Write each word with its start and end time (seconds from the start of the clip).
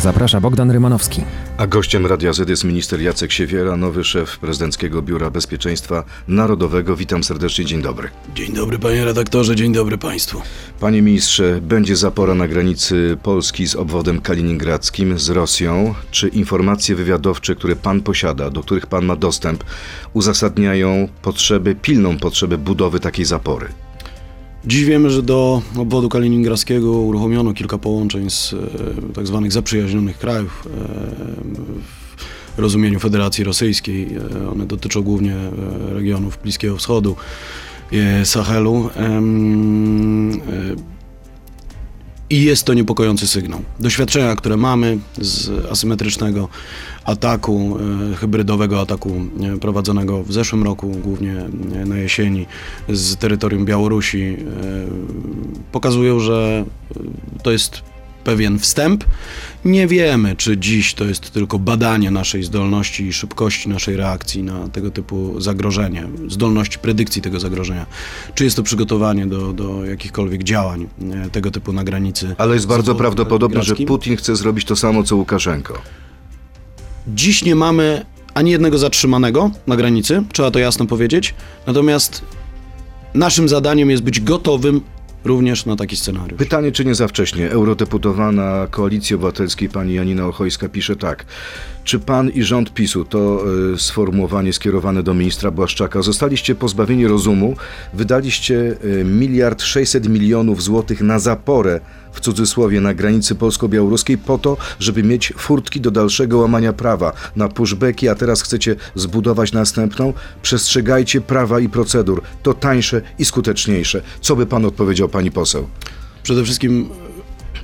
Zaprasza 0.00 0.40
Bogdan 0.40 0.70
Rymanowski. 0.70 1.24
A 1.56 1.66
gościem 1.66 2.06
Radia 2.06 2.32
Z 2.32 2.48
jest 2.48 2.64
minister 2.64 3.00
Jacek 3.00 3.32
Siewiera, 3.32 3.76
nowy 3.76 4.04
szef 4.04 4.38
Prezydenckiego 4.38 5.02
Biura 5.02 5.30
Bezpieczeństwa 5.30 6.04
Narodowego. 6.28 6.96
Witam 6.96 7.24
serdecznie, 7.24 7.64
dzień 7.64 7.82
dobry. 7.82 8.08
Dzień 8.34 8.52
dobry 8.52 8.78
panie 8.78 9.04
redaktorze, 9.04 9.56
dzień 9.56 9.72
dobry 9.72 9.98
państwu. 9.98 10.42
Panie 10.80 11.02
ministrze, 11.02 11.60
będzie 11.62 11.96
zapora 11.96 12.34
na 12.34 12.48
granicy 12.48 13.18
Polski 13.22 13.66
z 13.66 13.76
obwodem 13.76 14.20
kaliningradzkim 14.20 15.18
z 15.18 15.30
Rosją. 15.30 15.94
Czy 16.10 16.28
informacje 16.28 16.94
wywiadowcze, 16.94 17.54
które 17.54 17.76
pan 17.76 18.00
posiada, 18.00 18.50
do 18.50 18.62
których 18.62 18.86
pan 18.86 19.04
ma 19.04 19.16
dostęp, 19.16 19.64
uzasadniają 20.12 21.08
potrzeby, 21.22 21.74
pilną 21.74 22.18
potrzebę 22.18 22.58
budowy 22.58 23.00
takiej 23.00 23.24
zapory? 23.24 23.68
Dziś 24.64 24.84
wiemy, 24.84 25.10
że 25.10 25.22
do 25.22 25.62
obwodu 25.76 26.08
kaliningradzkiego 26.08 26.92
uruchomiono 26.92 27.54
kilka 27.54 27.78
połączeń 27.78 28.30
z 28.30 28.52
e, 28.52 28.56
tak 29.14 29.26
zwanych 29.26 29.52
zaprzyjaźnionych 29.52 30.18
krajów 30.18 30.66
e, 30.66 30.70
w 32.56 32.58
rozumieniu 32.58 32.98
Federacji 32.98 33.44
Rosyjskiej. 33.44 34.08
E, 34.44 34.50
one 34.50 34.66
dotyczą 34.66 35.02
głównie 35.02 35.36
regionów 35.92 36.38
Bliskiego 36.42 36.76
Wschodu, 36.76 37.16
Sahelu. 38.24 38.90
I 42.30 42.44
jest 42.44 42.64
to 42.64 42.74
niepokojący 42.74 43.26
sygnał. 43.26 43.60
Doświadczenia, 43.80 44.36
które 44.36 44.56
mamy 44.56 44.98
z 45.18 45.66
asymetrycznego 45.70 46.48
ataku, 47.04 47.78
e, 48.12 48.16
hybrydowego 48.16 48.80
ataku 48.80 49.22
e, 49.54 49.58
prowadzonego 49.58 50.22
w 50.22 50.32
zeszłym 50.32 50.62
roku, 50.62 50.88
głównie 50.88 51.32
e, 51.74 51.86
na 51.86 51.96
jesieni, 51.96 52.46
z 52.88 53.16
terytorium 53.16 53.64
Białorusi, 53.64 54.36
pokazują, 55.72 56.20
że 56.20 56.64
to 57.42 57.50
jest 57.50 57.82
pewien 58.24 58.58
wstęp. 58.58 59.04
Nie 59.64 59.86
wiemy, 59.86 60.36
czy 60.36 60.58
dziś 60.58 60.94
to 60.94 61.04
jest 61.04 61.30
tylko 61.30 61.58
badanie 61.58 62.10
naszej 62.10 62.42
zdolności 62.42 63.06
i 63.06 63.12
szybkości 63.12 63.68
naszej 63.68 63.96
reakcji 63.96 64.42
na 64.42 64.68
tego 64.68 64.90
typu 64.90 65.40
zagrożenie, 65.40 66.08
zdolności 66.28 66.78
predykcji 66.78 67.22
tego 67.22 67.40
zagrożenia, 67.40 67.86
czy 68.34 68.44
jest 68.44 68.56
to 68.56 68.62
przygotowanie 68.62 69.26
do, 69.26 69.52
do 69.52 69.84
jakichkolwiek 69.84 70.42
działań 70.42 70.86
e, 71.26 71.30
tego 71.30 71.50
typu 71.50 71.72
na 71.72 71.84
granicy. 71.84 72.34
Ale 72.38 72.54
jest 72.54 72.66
bardzo 72.66 72.94
prawdopodobne, 72.94 73.62
że. 73.62 73.76
Putin 73.76 74.16
chce 74.16 74.36
zrobić 74.36 74.64
to 74.64 74.76
samo, 74.76 75.02
co 75.02 75.16
Łukaszenko. 75.16 75.82
Dziś 77.08 77.44
nie 77.44 77.54
mamy 77.54 78.06
ani 78.34 78.50
jednego 78.50 78.78
zatrzymanego 78.78 79.50
na 79.66 79.76
granicy, 79.76 80.22
trzeba 80.32 80.50
to 80.50 80.58
jasno 80.58 80.86
powiedzieć. 80.86 81.34
Natomiast 81.66 82.24
naszym 83.14 83.48
zadaniem 83.48 83.90
jest 83.90 84.02
być 84.02 84.20
gotowym 84.20 84.80
również 85.24 85.66
na 85.66 85.76
taki 85.76 85.96
scenariusz. 85.96 86.38
Pytanie, 86.38 86.72
czy 86.72 86.84
nie 86.84 86.94
za 86.94 87.08
wcześnie? 87.08 87.50
Eurodeputowana 87.50 88.66
Koalicji 88.70 89.16
Obywatelskiej 89.16 89.68
pani 89.68 89.94
Janina 89.94 90.26
Ochojska 90.26 90.68
pisze 90.68 90.96
tak. 90.96 91.24
Czy 91.84 91.98
pan 91.98 92.30
i 92.30 92.42
rząd 92.42 92.74
PiSu, 92.74 93.04
to 93.04 93.44
y, 93.74 93.78
sformułowanie 93.78 94.52
skierowane 94.52 95.02
do 95.02 95.14
ministra 95.14 95.50
Błaszczaka, 95.50 96.02
zostaliście 96.02 96.54
pozbawieni 96.54 97.06
rozumu, 97.06 97.56
wydaliście 97.94 98.76
y, 98.84 99.04
miliard 99.04 99.62
600 99.62 100.08
milionów 100.08 100.62
złotych 100.62 101.00
na 101.00 101.18
zaporę, 101.18 101.80
w 102.12 102.20
cudzysłowie, 102.20 102.80
na 102.80 102.94
granicy 102.94 103.34
polsko-białoruskiej 103.34 104.18
po 104.18 104.38
to, 104.38 104.56
żeby 104.78 105.02
mieć 105.02 105.32
furtki 105.36 105.80
do 105.80 105.90
dalszego 105.90 106.38
łamania 106.38 106.72
prawa 106.72 107.12
na 107.36 107.48
pushbacki, 107.48 108.08
a 108.08 108.14
teraz 108.14 108.42
chcecie 108.42 108.76
zbudować 108.94 109.52
następną? 109.52 110.12
Przestrzegajcie 110.42 111.20
prawa 111.20 111.60
i 111.60 111.68
procedur. 111.68 112.22
To 112.42 112.54
tańsze 112.54 113.02
i 113.18 113.24
skuteczniejsze. 113.24 114.02
Co 114.20 114.36
by 114.36 114.46
pan 114.46 114.64
odpowiedział, 114.64 115.08
pani 115.08 115.30
poseł? 115.30 115.68
Przede 116.22 116.44
wszystkim 116.44 116.88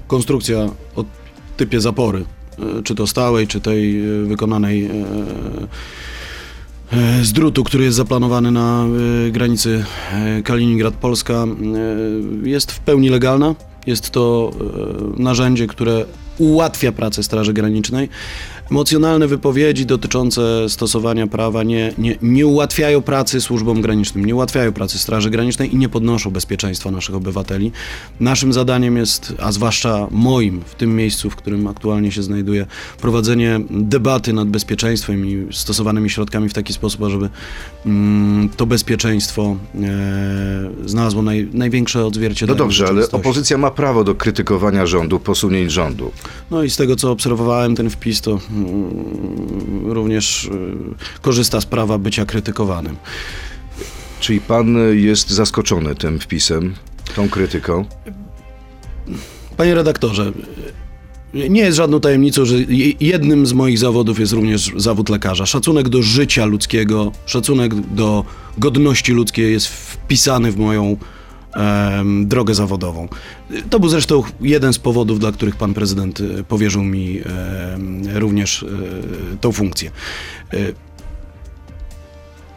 konstrukcja 0.07 0.69
o 0.97 1.05
typie 1.57 1.81
zapory, 1.81 2.25
e, 2.79 2.83
czy 2.83 2.95
to 2.95 3.07
stałej, 3.07 3.47
czy 3.47 3.61
tej 3.61 4.01
e, 4.01 4.25
wykonanej 4.25 4.85
e, 4.85 4.91
z 7.23 7.33
drutu, 7.33 7.65
który 7.65 7.85
jest 7.85 7.97
zaplanowany 7.97 8.51
na 8.51 8.87
granicy 9.31 9.85
Kaliningrad-Polska, 10.45 11.47
jest 12.43 12.73
w 12.73 12.81
pełni 12.81 13.09
legalna. 13.09 13.55
Jest 13.87 14.11
to 14.11 14.51
e, 15.19 15.23
narzędzie, 15.23 15.67
które 15.67 16.05
ułatwia 16.39 16.93
pracę 16.93 17.23
Straży 17.23 17.53
Granicznej. 17.53 18.09
Emocjonalne 18.71 19.29
wypowiedzi 19.29 19.87
dotyczące 19.87 20.69
stosowania 20.69 21.27
prawa 21.27 21.63
nie, 21.63 21.93
nie, 21.99 22.17
nie 22.23 22.47
ułatwiają 22.47 23.03
pracy 23.03 23.41
służbom 23.41 23.81
granicznym, 23.81 24.25
nie 24.25 24.35
ułatwiają 24.35 24.73
pracy 24.73 24.99
Straży 24.99 25.31
Granicznej 25.31 25.75
i 25.75 25.77
nie 25.77 25.89
podnoszą 25.89 26.31
bezpieczeństwa 26.31 26.91
naszych 26.91 27.15
obywateli. 27.15 27.73
Naszym 28.21 28.53
zadaniem 28.53 28.97
jest, 28.97 29.33
a 29.43 29.53
zwłaszcza 29.53 30.07
moim, 30.11 30.63
w 30.67 30.75
tym 30.75 30.97
miejscu, 30.97 31.31
w 31.31 31.37
którym 31.37 31.67
aktualnie 31.67 32.13
się 32.13 32.23
znajduję, 32.23 32.67
prowadzenie 33.01 33.61
debaty 33.71 34.33
nad 34.33 34.49
bezpieczeństwem 34.49 35.27
i 35.27 35.47
stosowanymi 35.53 36.11
środkami 36.11 36.49
w 36.49 36.55
taki 36.55 36.73
sposób, 36.73 37.03
ażeby 37.03 37.29
mm, 37.87 38.49
to 38.49 38.67
bezpieczeństwo 38.67 39.57
e, 39.75 40.89
znalazło 40.89 41.23
naj, 41.23 41.49
największe 41.53 41.99
No 41.99 42.07
odzwierciedlenie. 42.07 42.59
dobrze, 42.59 42.89
ale 42.89 43.11
opozycja 43.11 43.59
ma 43.59 43.71
prawo 43.71 44.05
do 44.05 44.15
krytykowania 44.15 44.87
rządu, 44.87 45.21
posunięć 45.21 45.73
rządu. 45.73 46.11
No 46.51 46.63
i 46.63 46.71
z 46.71 46.77
tego, 46.77 46.97
co 46.97 47.11
obserwowałem 47.11 47.77
ten 47.77 47.91
wpis, 47.91 48.21
to 48.21 48.39
również 49.85 50.45
y, 50.45 50.51
korzysta 51.23 51.61
z 51.61 51.67
prawa 51.67 51.99
bycia 51.99 52.27
krytykowanym. 52.27 52.97
Czyli 54.21 54.41
pan 54.41 54.77
jest 54.93 55.31
zaskoczony 55.31 55.95
tym 55.95 56.19
wpisem, 56.19 56.75
tą 57.17 57.29
krytyką? 57.29 57.85
Panie 59.57 59.75
redaktorze, 59.75 60.33
nie 61.35 61.61
jest 61.61 61.77
żadną 61.77 62.01
tajemnicą, 62.01 62.45
że 62.45 62.57
je- 62.59 62.93
jednym 63.01 63.47
z 63.47 63.53
moich 63.53 63.79
zawodów 63.79 64.19
jest 64.21 64.33
również 64.33 64.73
zawód 64.77 65.09
lekarza. 65.09 65.47
Szacunek 65.47 65.89
do 65.89 66.03
życia 66.03 66.45
ludzkiego, 66.45 67.13
szacunek 67.27 67.75
do 67.75 68.25
godności 68.59 69.13
ludzkiej 69.13 69.53
jest 69.53 69.67
wpisany 69.69 70.53
w 70.53 70.57
moją 70.57 70.97
drogę 72.25 72.55
zawodową. 72.55 73.09
To 73.71 73.81
był 73.81 73.89
zresztą 73.89 74.23
jeden 74.41 74.73
z 74.73 74.79
powodów, 74.79 75.19
dla 75.19 75.33
których 75.33 75.57
pan 75.57 75.75
prezydent 75.75 76.21
y, 76.21 76.45
powierzył 76.45 76.83
mi 76.83 77.21
również 78.15 78.63
y, 78.63 78.69
tą 79.41 79.53
funkcję. 79.53 79.91
Y, 80.55 80.75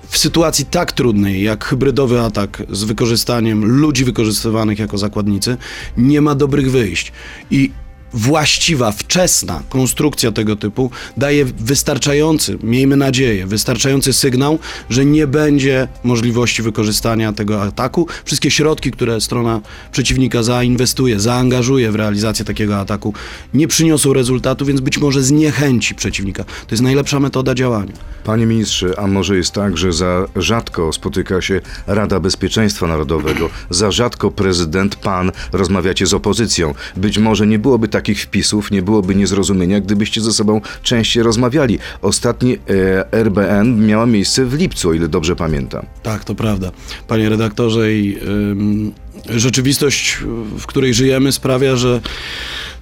w 0.10 0.18
sytuacji 0.18 0.66
tak 0.66 0.92
trudnej 0.92 1.44
jak 1.44 1.66
hybrydowy 1.66 2.22
atak 2.22 2.64
z 2.70 2.84
wykorzystaniem 2.84 3.66
ludzi 3.66 4.06
wykorzystywanych 4.06 4.80
jako 4.80 4.98
zakładnicy, 4.98 5.58
nie 5.98 6.22
ma 6.22 6.36
dobrych 6.36 6.72
wyjść. 6.72 7.12
I 7.52 7.72
właściwa, 8.14 8.92
wczesna 8.92 9.64
konstrukcja 9.70 10.32
tego 10.32 10.56
typu 10.56 10.92
daje 11.18 11.46
wystarczający, 11.46 12.58
miejmy 12.64 12.98
nadzieję, 12.98 13.48
wystarczający 13.48 14.14
sygnał, 14.14 14.60
że 14.90 15.06
nie 15.06 15.28
będzie 15.28 15.88
możliwości 16.04 16.62
wykorzystania 16.62 17.34
tego 17.34 17.62
ataku. 17.62 18.08
Wszystkie 18.26 18.52
środki, 18.52 18.92
które 18.92 19.22
strona 19.22 19.62
przeciwnika 19.92 20.44
zainwestuje, 20.44 21.20
zaangażuje 21.20 21.92
w 21.92 21.96
realizację 21.96 22.46
takiego 22.46 22.80
ataku, 22.80 23.14
nie 23.54 23.68
przyniosą 23.68 24.14
rezultatu, 24.14 24.66
więc 24.66 24.82
być 24.82 24.98
może 24.98 25.24
zniechęci 25.24 25.96
przeciwnika. 25.96 26.44
To 26.44 26.72
jest 26.72 26.84
najlepsza 26.84 27.20
metoda 27.20 27.56
działania. 27.56 27.94
Panie 28.24 28.46
ministrze, 28.46 28.94
a 28.98 29.08
może 29.08 29.38
jest 29.38 29.52
tak, 29.52 29.78
że 29.78 29.94
za 29.94 30.26
rzadko 30.36 30.94
spotyka 30.94 31.42
się 31.42 31.62
Rada 31.88 32.20
Bezpieczeństwa 32.20 32.88
Narodowego, 32.88 33.50
za 33.70 33.92
rzadko 33.92 34.32
prezydent, 34.32 34.96
pan 34.96 35.32
rozmawiacie 35.52 36.06
z 36.06 36.14
opozycją. 36.14 36.74
Być 36.98 37.18
może 37.18 37.48
nie 37.48 37.60
byłoby 37.60 37.88
takich 38.00 38.22
wpisów, 38.22 38.72
nie 38.72 38.82
byłoby 38.82 39.16
niezrozumienia, 39.16 39.80
gdybyście 39.80 40.22
ze 40.22 40.34
sobą 40.34 40.62
częściej 40.84 41.24
rozmawiali. 41.24 41.80
Ostatni 42.02 42.54
e, 42.54 43.14
RBN 43.14 43.88
miała 43.88 44.06
miejsce 44.06 44.46
w 44.46 44.54
lipcu, 44.54 44.90
o 44.90 44.94
ile 44.94 45.08
dobrze 45.08 45.36
pamiętam. 45.36 45.86
Tak, 46.04 46.24
to 46.24 46.36
prawda. 46.36 46.72
Panie 47.08 47.30
redaktorze, 47.30 47.94
i 47.94 48.18
ym, 48.28 48.94
rzeczywistość, 49.30 50.18
w 50.60 50.66
której 50.66 50.94
żyjemy, 50.94 51.32
sprawia, 51.32 51.76
że 51.76 52.02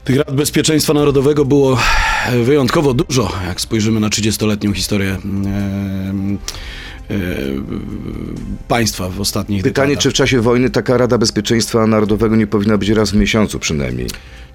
tych 0.04 0.18
Rad 0.18 0.36
Bezpieczeństwa 0.36 0.94
Narodowego 0.94 1.46
było 1.46 1.78
wyjątkowo 2.44 2.94
dużo, 2.94 3.32
jak 3.48 3.62
spojrzymy 3.62 4.00
na 4.00 4.10
30-letnią 4.10 4.74
historię 4.74 5.18
ym, 5.26 6.38
państwa 8.68 9.10
w 9.10 9.22
ostatnich 9.22 9.64
Pytanie, 9.64 9.88
dekadach. 9.88 10.04
czy 10.04 10.10
w 10.10 10.14
czasie 10.14 10.42
wojny 10.42 10.70
taka 10.70 10.98
Rada 10.98 11.18
Bezpieczeństwa 11.18 11.88
Narodowego 11.88 12.36
nie 12.36 12.48
powinna 12.48 12.78
być 12.78 12.90
raz 12.90 13.12
w 13.12 13.16
miesiącu 13.16 13.60
przynajmniej? 13.60 14.08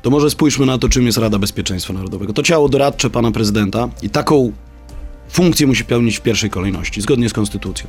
To 0.02 0.10
może 0.10 0.30
spójrzmy 0.30 0.66
na 0.66 0.78
to, 0.78 0.88
czym 0.88 1.06
jest 1.06 1.18
Rada 1.18 1.38
Bezpieczeństwa 1.38 1.92
Narodowego. 1.92 2.32
To 2.32 2.42
ciało 2.42 2.68
doradcze 2.68 3.10
pana 3.10 3.30
prezydenta 3.30 3.88
i 4.02 4.10
taką 4.10 4.52
funkcję 5.28 5.66
musi 5.66 5.84
pełnić 5.84 6.18
w 6.18 6.20
pierwszej 6.20 6.50
kolejności, 6.50 7.00
zgodnie 7.00 7.28
z 7.28 7.32
konstytucją. 7.32 7.86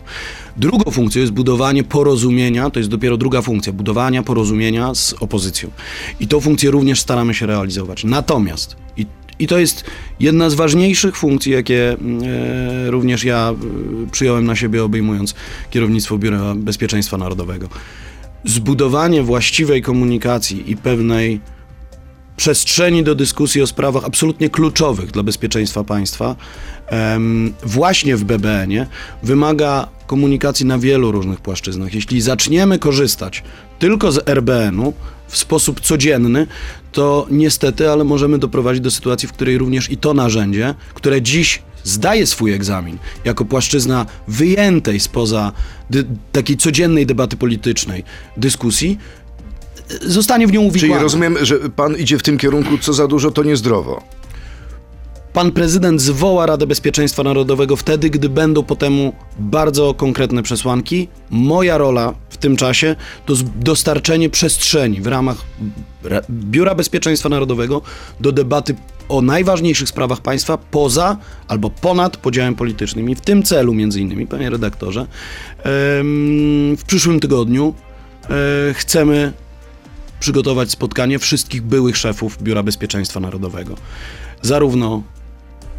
Drugą 0.58 0.92
funkcją 0.92 1.22
jest 1.22 1.34
budowanie 1.34 1.84
porozumienia, 1.84 2.70
to 2.70 2.80
jest 2.80 2.90
dopiero 2.90 3.18
druga 3.18 3.42
funkcja, 3.42 3.74
budowania 3.74 4.24
porozumienia 4.24 4.96
z 4.96 5.14
opozycją. 5.20 5.70
I 6.20 6.28
tą 6.28 6.40
funkcję 6.40 6.72
również 6.72 7.00
staramy 7.00 7.34
się 7.34 7.46
realizować. 7.46 8.04
Natomiast, 8.04 8.76
i, 9.40 9.48
to 9.48 9.60
jest 9.60 9.84
jedna 10.20 10.50
z 10.50 10.54
ważniejszych 10.54 11.18
funkcji, 11.18 11.52
jakie 11.52 11.92
e, 11.92 12.92
również 12.92 13.24
ja 13.24 13.54
e, 14.08 14.12
przyjąłem 14.12 14.46
na 14.46 14.56
siebie, 14.56 14.84
obejmując 14.84 15.36
kierownictwo 15.70 16.18
Biura 16.18 16.56
Bezpieczeństwa 16.56 17.18
Narodowego. 17.18 17.70
Zbudowanie 18.46 19.24
właściwej 19.24 19.82
komunikacji 19.82 20.72
i 20.72 20.78
pewnej 20.78 21.40
przestrzeni 22.38 23.04
do 23.04 23.16
dyskusji 23.16 23.62
o 23.62 23.68
sprawach 23.68 24.06
absolutnie 24.06 24.50
kluczowych 24.50 25.12
dla 25.12 25.24
bezpieczeństwa 25.24 25.84
państwa, 25.84 26.36
właśnie 27.64 28.18
w 28.18 28.24
BBN-ie, 28.24 28.88
wymaga 29.24 29.88
komunikacji 30.08 30.66
na 30.66 30.80
wielu 30.80 31.12
różnych 31.12 31.42
płaszczyznach. 31.42 31.94
Jeśli 31.94 32.22
zaczniemy 32.22 32.80
korzystać 32.80 33.44
tylko 33.80 34.12
z 34.12 34.28
RBN-u 34.28 34.94
w 35.34 35.38
sposób 35.38 35.80
codzienny, 35.82 36.48
to 36.92 37.28
niestety, 37.32 37.90
ale 37.90 38.04
możemy 38.04 38.38
doprowadzić 38.40 38.84
do 38.84 38.92
sytuacji, 38.92 39.28
w 39.28 39.34
której 39.34 39.58
również 39.58 39.92
i 39.92 39.98
to 39.98 40.14
narzędzie, 40.14 40.76
które 40.94 41.22
dziś 41.22 41.62
zdaje 41.84 42.28
swój 42.28 42.54
egzamin 42.54 42.98
jako 43.26 43.46
płaszczyzna 43.46 44.06
wyjętej 44.28 45.00
spoza 45.00 45.52
dy- 45.90 46.06
takiej 46.32 46.58
codziennej 46.58 47.06
debaty 47.06 47.38
politycznej, 47.38 48.04
dyskusji, 48.38 48.98
zostanie 50.02 50.48
w 50.48 50.52
nią 50.52 50.62
uwikłane. 50.62 50.94
Czyli 50.94 51.04
rozumiem, 51.04 51.38
że 51.42 51.60
pan 51.60 51.96
idzie 51.98 52.18
w 52.18 52.24
tym 52.24 52.38
kierunku, 52.38 52.78
co 52.78 52.94
za 52.94 53.08
dużo, 53.08 53.32
to 53.32 53.44
niezdrowo. 53.44 54.02
Pan 55.34 55.52
prezydent 55.52 56.02
zwoła 56.02 56.46
Radę 56.46 56.68
Bezpieczeństwa 56.68 57.24
Narodowego 57.24 57.76
wtedy, 57.76 58.10
gdy 58.10 58.30
będą 58.30 58.64
po 58.64 58.76
temu 58.76 59.14
bardzo 59.40 59.94
konkretne 59.94 60.44
przesłanki. 60.44 61.08
Moja 61.30 61.78
rola 61.78 62.14
w 62.30 62.38
tym 62.38 62.56
czasie 62.56 62.96
to 63.26 63.34
dostarczenie 63.56 64.30
przestrzeni 64.30 65.02
w 65.02 65.08
ramach 65.08 65.38
Ra- 66.04 66.22
Biura 66.30 66.76
Bezpieczeństwa 66.76 67.30
Narodowego 67.30 67.82
do 68.20 68.32
debaty 68.32 68.76
o 69.10 69.22
najważniejszych 69.22 69.90
sprawach 69.90 70.22
państwa 70.22 70.58
poza 70.58 71.18
albo 71.48 71.70
ponad 71.70 72.18
podziałem 72.18 72.56
politycznym. 72.56 73.10
I 73.10 73.16
w 73.16 73.22
tym 73.22 73.44
celu, 73.44 73.74
między 73.74 74.02
innymi, 74.02 74.28
panie 74.28 74.50
redaktorze, 74.50 75.08
w 76.78 76.84
przyszłym 76.88 77.20
tygodniu 77.20 77.74
e, 78.24 78.74
chcemy 78.74 79.34
przygotować 80.20 80.72
spotkanie 80.72 81.20
wszystkich 81.20 81.62
byłych 81.62 81.98
szefów 81.98 82.44
Biura 82.44 82.64
Bezpieczeństwa 82.64 83.20
Narodowego. 83.20 83.76
Zarówno 84.42 85.04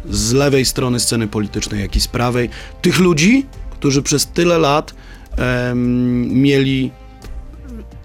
z 0.09 0.33
lewej 0.33 0.65
strony 0.65 0.99
sceny 0.99 1.27
politycznej, 1.27 1.81
jak 1.81 1.95
i 1.95 2.01
z 2.01 2.07
prawej. 2.07 2.49
Tych 2.81 2.99
ludzi, 2.99 3.45
którzy 3.69 4.01
przez 4.01 4.27
tyle 4.27 4.57
lat 4.57 4.95
em, 5.37 6.41
mieli 6.41 6.91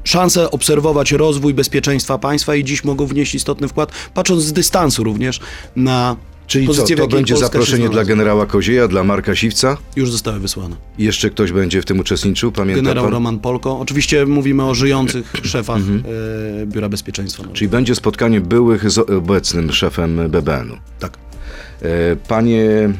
szansę 0.05 0.50
obserwować 0.50 1.12
rozwój 1.12 1.55
bezpieczeństwa 1.55 2.19
państwa 2.19 2.55
i 2.55 2.64
dziś 2.64 2.85
mogą 2.85 3.06
wnieść 3.06 3.35
istotny 3.35 3.69
wkład, 3.69 3.93
patrząc 4.14 4.43
z 4.43 4.52
dystansu 4.52 5.05
również 5.05 5.41
na 5.76 6.17
Czyli 6.50 6.67
co, 6.67 6.73
pozycję, 6.73 6.97
w 6.97 6.99
to 6.99 7.08
będzie 7.08 7.35
Polska 7.35 7.47
zaproszenie 7.47 7.88
dla 7.88 8.05
generała 8.05 8.47
Kozieja, 8.47 8.88
dla 8.88 9.05
Marka 9.05 9.35
Siwca? 9.35 9.76
Już 9.97 10.11
zostały 10.11 10.41
wysłane. 10.41 10.76
Jeszcze 10.99 11.31
ktoś 11.31 11.52
będzie 11.52 11.82
w 11.82 11.85
tym 11.85 12.00
uczestniczył, 12.00 12.52
pamięta 12.52 12.82
Generał 12.82 13.05
pan? 13.05 13.12
Roman 13.12 13.38
Polko. 13.38 13.79
Oczywiście 13.79 14.26
mówimy 14.26 14.64
o 14.64 14.75
żyjących 14.75 15.32
szefach 15.43 15.81
e, 16.62 16.67
Biura 16.67 16.88
Bezpieczeństwa. 16.88 17.44
Czyli 17.52 17.69
będzie 17.69 17.94
spotkanie 17.94 18.41
byłych 18.41 18.91
z 18.91 18.99
obecnym 18.99 19.73
szefem 19.73 20.31
BBN-u. 20.31 20.76
Tak. 20.99 21.30
E, 21.82 22.17
Panie 22.29 22.65
e, 22.65 22.93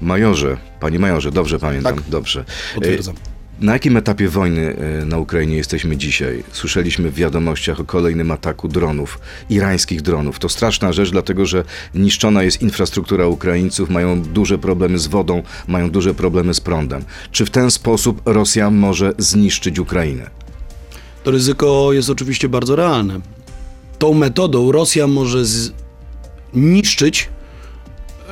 majorze, 0.00 0.56
panie 0.80 0.98
majorze, 0.98 1.30
dobrze 1.32 1.58
pamiętam, 1.58 1.94
Tak. 1.96 2.04
dobrze. 2.08 2.44
Potwierdzam. 2.74 3.14
E, 3.16 3.64
Na 3.64 3.72
jakim 3.72 3.96
etapie 3.96 4.28
wojny 4.28 4.76
na 5.06 5.18
Ukrainie 5.18 5.56
jesteśmy 5.56 5.96
dzisiaj? 5.96 6.44
Słyszeliśmy 6.52 7.10
w 7.10 7.14
wiadomościach 7.14 7.80
o 7.80 7.84
kolejnym 7.84 8.30
ataku 8.30 8.68
dronów, 8.68 9.18
irańskich 9.50 10.02
dronów. 10.02 10.38
To 10.38 10.48
straszna 10.48 10.92
rzecz, 10.92 11.10
dlatego 11.10 11.46
że 11.46 11.64
niszczona 11.94 12.42
jest 12.42 12.62
infrastruktura 12.62 13.26
Ukraińców, 13.26 13.90
mają 13.90 14.22
duże 14.22 14.58
problemy 14.58 14.98
z 14.98 15.06
wodą, 15.06 15.42
mają 15.68 15.90
duże 15.90 16.14
problemy 16.14 16.54
z 16.54 16.60
prądem. 16.60 17.04
Czy 17.30 17.46
w 17.46 17.50
ten 17.50 17.70
sposób 17.70 18.22
Rosja 18.24 18.70
może 18.70 19.12
zniszczyć 19.18 19.78
Ukrainę? 19.78 20.30
To 21.24 21.30
ryzyko 21.30 21.92
jest 21.92 22.10
oczywiście 22.10 22.48
bardzo 22.48 22.76
realne. 22.76 23.20
Tą 23.98 24.14
metodą 24.14 24.72
Rosja 24.72 25.06
może 25.06 25.38
zniszczyć 26.54 27.28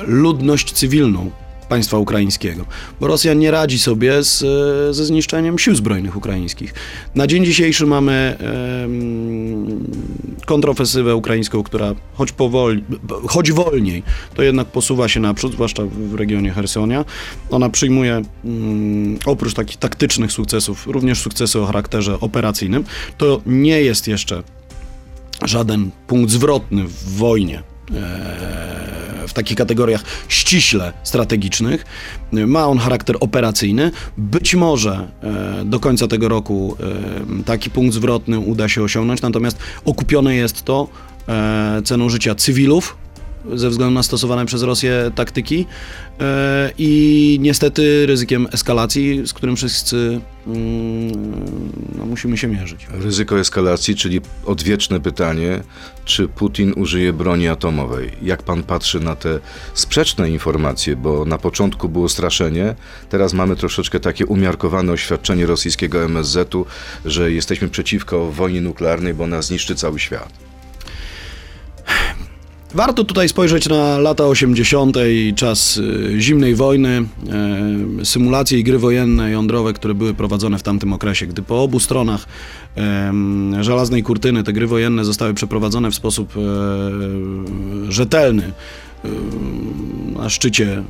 ludność 0.07 0.71
cywilną 0.71 1.31
państwa 1.69 1.97
ukraińskiego, 1.97 2.65
bo 2.99 3.07
Rosja 3.07 3.33
nie 3.33 3.51
radzi 3.51 3.79
sobie 3.79 4.23
z, 4.23 4.43
e, 4.89 4.93
ze 4.93 5.05
zniszczeniem 5.05 5.59
sił 5.59 5.75
zbrojnych 5.75 6.15
ukraińskich. 6.15 6.73
Na 7.15 7.27
dzień 7.27 7.45
dzisiejszy 7.45 7.85
mamy 7.85 8.37
em, 8.83 9.85
kontrofensywę 10.45 11.15
ukraińską, 11.15 11.63
która 11.63 11.95
choć 12.13 12.31
powoli, 12.31 12.83
choć 13.27 13.51
wolniej, 13.51 14.03
to 14.35 14.43
jednak 14.43 14.67
posuwa 14.67 15.07
się 15.07 15.19
naprzód, 15.19 15.53
zwłaszcza 15.53 15.83
w, 15.83 15.89
w 15.89 16.15
regionie 16.15 16.51
Hersonia. 16.51 17.05
Ona 17.51 17.69
przyjmuje 17.69 18.21
mm, 18.45 19.19
oprócz 19.25 19.53
takich 19.53 19.77
taktycznych 19.77 20.31
sukcesów 20.31 20.87
również 20.87 21.21
sukcesy 21.21 21.59
o 21.59 21.65
charakterze 21.65 22.19
operacyjnym. 22.19 22.83
To 23.17 23.41
nie 23.45 23.81
jest 23.81 24.07
jeszcze 24.07 24.43
żaden 25.45 25.91
punkt 26.07 26.31
zwrotny 26.31 26.83
w 26.83 27.17
wojnie. 27.17 27.63
E, 27.95 29.27
W 29.27 29.33
takich 29.33 29.57
kategoriach 29.57 30.03
ściśle 30.27 30.93
strategicznych. 31.03 31.85
Ma 32.31 32.67
on 32.67 32.77
charakter 32.77 33.17
operacyjny. 33.19 33.91
Być 34.17 34.55
może 34.55 35.07
e, 35.23 35.65
do 35.65 35.79
końca 35.79 36.07
tego 36.07 36.29
roku 36.29 36.77
e, 37.39 37.43
taki 37.43 37.69
punkt 37.69 37.93
zwrotny 37.95 38.39
uda 38.39 38.69
się 38.69 38.83
osiągnąć, 38.83 39.21
natomiast 39.21 39.57
okupione 39.85 40.35
jest 40.35 40.63
to 40.63 40.87
ceną 41.83 42.09
życia 42.09 42.35
cywilów 42.35 42.97
ze 43.53 43.69
względu 43.69 43.93
na 43.93 44.03
stosowane 44.03 44.45
przez 44.45 44.63
Rosję 44.63 45.11
taktyki 45.15 45.65
e, 46.19 46.71
i 46.77 47.37
niestety 47.41 48.05
ryzykiem 48.05 48.47
eskalacji, 48.51 49.27
z 49.27 49.33
którym 49.33 49.55
wszyscy 49.55 50.21
mm, 50.47 51.11
no, 51.97 52.05
musimy 52.05 52.37
się 52.37 52.47
mierzyć. 52.47 52.87
Ryzyko 52.91 53.39
eskalacji, 53.39 53.95
czyli 53.95 54.21
odwieczne 54.45 54.99
pytanie, 54.99 55.63
czy 56.05 56.27
Putin 56.27 56.73
użyje 56.75 57.13
broni 57.13 57.47
atomowej? 57.47 58.11
Jak 58.21 58.43
pan 58.43 58.63
patrzy 58.63 58.99
na 58.99 59.15
te 59.15 59.39
sprzeczne 59.73 60.29
informacje, 60.29 60.95
bo 60.95 61.25
na 61.25 61.37
początku 61.37 61.89
było 61.89 62.09
straszenie, 62.09 62.75
teraz 63.09 63.33
mamy 63.33 63.55
troszeczkę 63.55 63.99
takie 63.99 64.25
umiarkowane 64.25 64.91
oświadczenie 64.91 65.45
rosyjskiego 65.45 66.03
MSZ-u, 66.03 66.65
że 67.05 67.31
jesteśmy 67.31 67.69
przeciwko 67.69 68.31
wojnie 68.31 68.61
nuklearnej, 68.61 69.13
bo 69.13 69.23
ona 69.23 69.41
zniszczy 69.41 69.75
cały 69.75 69.99
świat. 69.99 70.48
Warto 72.73 73.03
tutaj 73.03 73.29
spojrzeć 73.29 73.69
na 73.69 73.97
lata 73.97 74.25
80. 74.25 74.97
i 75.09 75.33
czas 75.35 75.77
y, 75.77 76.15
zimnej 76.19 76.55
wojny, 76.55 76.89
e, 77.99 78.05
symulacje 78.05 78.59
i 78.59 78.63
gry 78.63 78.79
wojenne 78.79 79.31
jądrowe, 79.31 79.73
które 79.73 79.93
były 79.93 80.13
prowadzone 80.13 80.57
w 80.57 80.63
tamtym 80.63 80.93
okresie, 80.93 81.27
gdy 81.27 81.41
po 81.41 81.63
obu 81.63 81.79
stronach 81.79 82.25
żelaznej 83.59 84.03
kurtyny 84.03 84.43
te 84.43 84.53
gry 84.53 84.67
wojenne 84.67 85.05
zostały 85.05 85.33
przeprowadzone 85.33 85.91
w 85.91 85.95
sposób 85.95 86.33
e, 86.37 86.41
rzetelny 87.91 88.53
na 90.15 90.29
szczycie 90.29 90.73
e, 90.73 90.83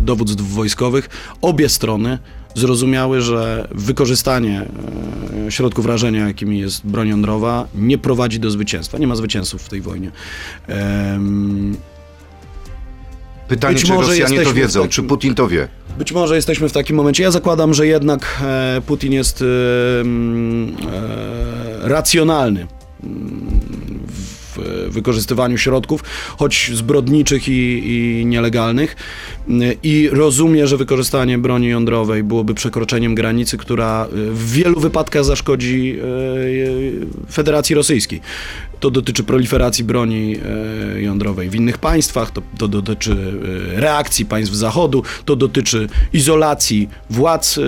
dowództw 0.00 0.42
wojskowych, 0.42 1.08
obie 1.40 1.68
strony 1.68 2.18
zrozumiały, 2.54 3.20
że 3.20 3.68
wykorzystanie 3.70 4.66
e, 5.46 5.50
środków 5.50 5.86
rażenia, 5.86 6.26
jakimi 6.26 6.58
jest 6.58 6.86
broń 6.86 7.08
jądrowa, 7.08 7.68
nie 7.74 7.98
prowadzi 7.98 8.40
do 8.40 8.50
zwycięstwa. 8.50 8.98
Nie 8.98 9.06
ma 9.06 9.16
zwycięzców 9.16 9.62
w 9.62 9.68
tej 9.68 9.80
wojnie. 9.80 10.10
Pytanie, 13.48 13.74
Być 13.74 13.84
czy 13.84 13.92
może 13.92 14.08
Rosjanie 14.08 14.42
to 14.42 14.54
wiedzą, 14.54 14.80
takim- 14.80 14.90
czy 14.92 15.02
Putin 15.02 15.34
to 15.34 15.48
wie? 15.48 15.68
Być 15.98 16.12
może 16.12 16.36
jesteśmy 16.36 16.68
w 16.68 16.72
takim 16.72 16.96
momencie. 16.96 17.22
Ja 17.22 17.30
zakładam, 17.30 17.74
że 17.74 17.86
jednak 17.86 18.42
e, 18.42 18.82
Putin 18.86 19.12
jest 19.12 19.42
e, 19.42 19.44
racjonalny 21.88 22.66
w 24.56 24.92
wykorzystywaniu 24.92 25.58
środków, 25.58 26.04
choć 26.38 26.70
zbrodniczych 26.74 27.48
i, 27.48 27.82
i 27.84 28.26
nielegalnych, 28.26 28.96
i 29.82 30.08
rozumie, 30.12 30.66
że 30.66 30.76
wykorzystanie 30.76 31.38
broni 31.38 31.68
jądrowej 31.68 32.22
byłoby 32.22 32.54
przekroczeniem 32.54 33.14
granicy, 33.14 33.58
która 33.58 34.04
e, 34.04 34.08
w 34.30 34.52
wielu 34.52 34.80
wypadkach 34.80 35.24
zaszkodzi 35.24 35.98
e, 35.98 37.32
Federacji 37.32 37.74
Rosyjskiej. 37.74 38.20
To 38.80 38.90
dotyczy 38.90 39.24
proliferacji 39.24 39.84
broni 39.84 40.36
e, 40.96 41.02
jądrowej 41.02 41.50
w 41.50 41.54
innych 41.54 41.78
państwach, 41.78 42.30
to, 42.30 42.42
to 42.58 42.68
dotyczy 42.68 43.12
e, 43.76 43.80
reakcji 43.80 44.24
państw 44.24 44.54
Zachodu, 44.54 45.02
to 45.24 45.36
dotyczy 45.36 45.88
izolacji 46.12 46.88
władz 47.10 47.58
e, 47.58 47.62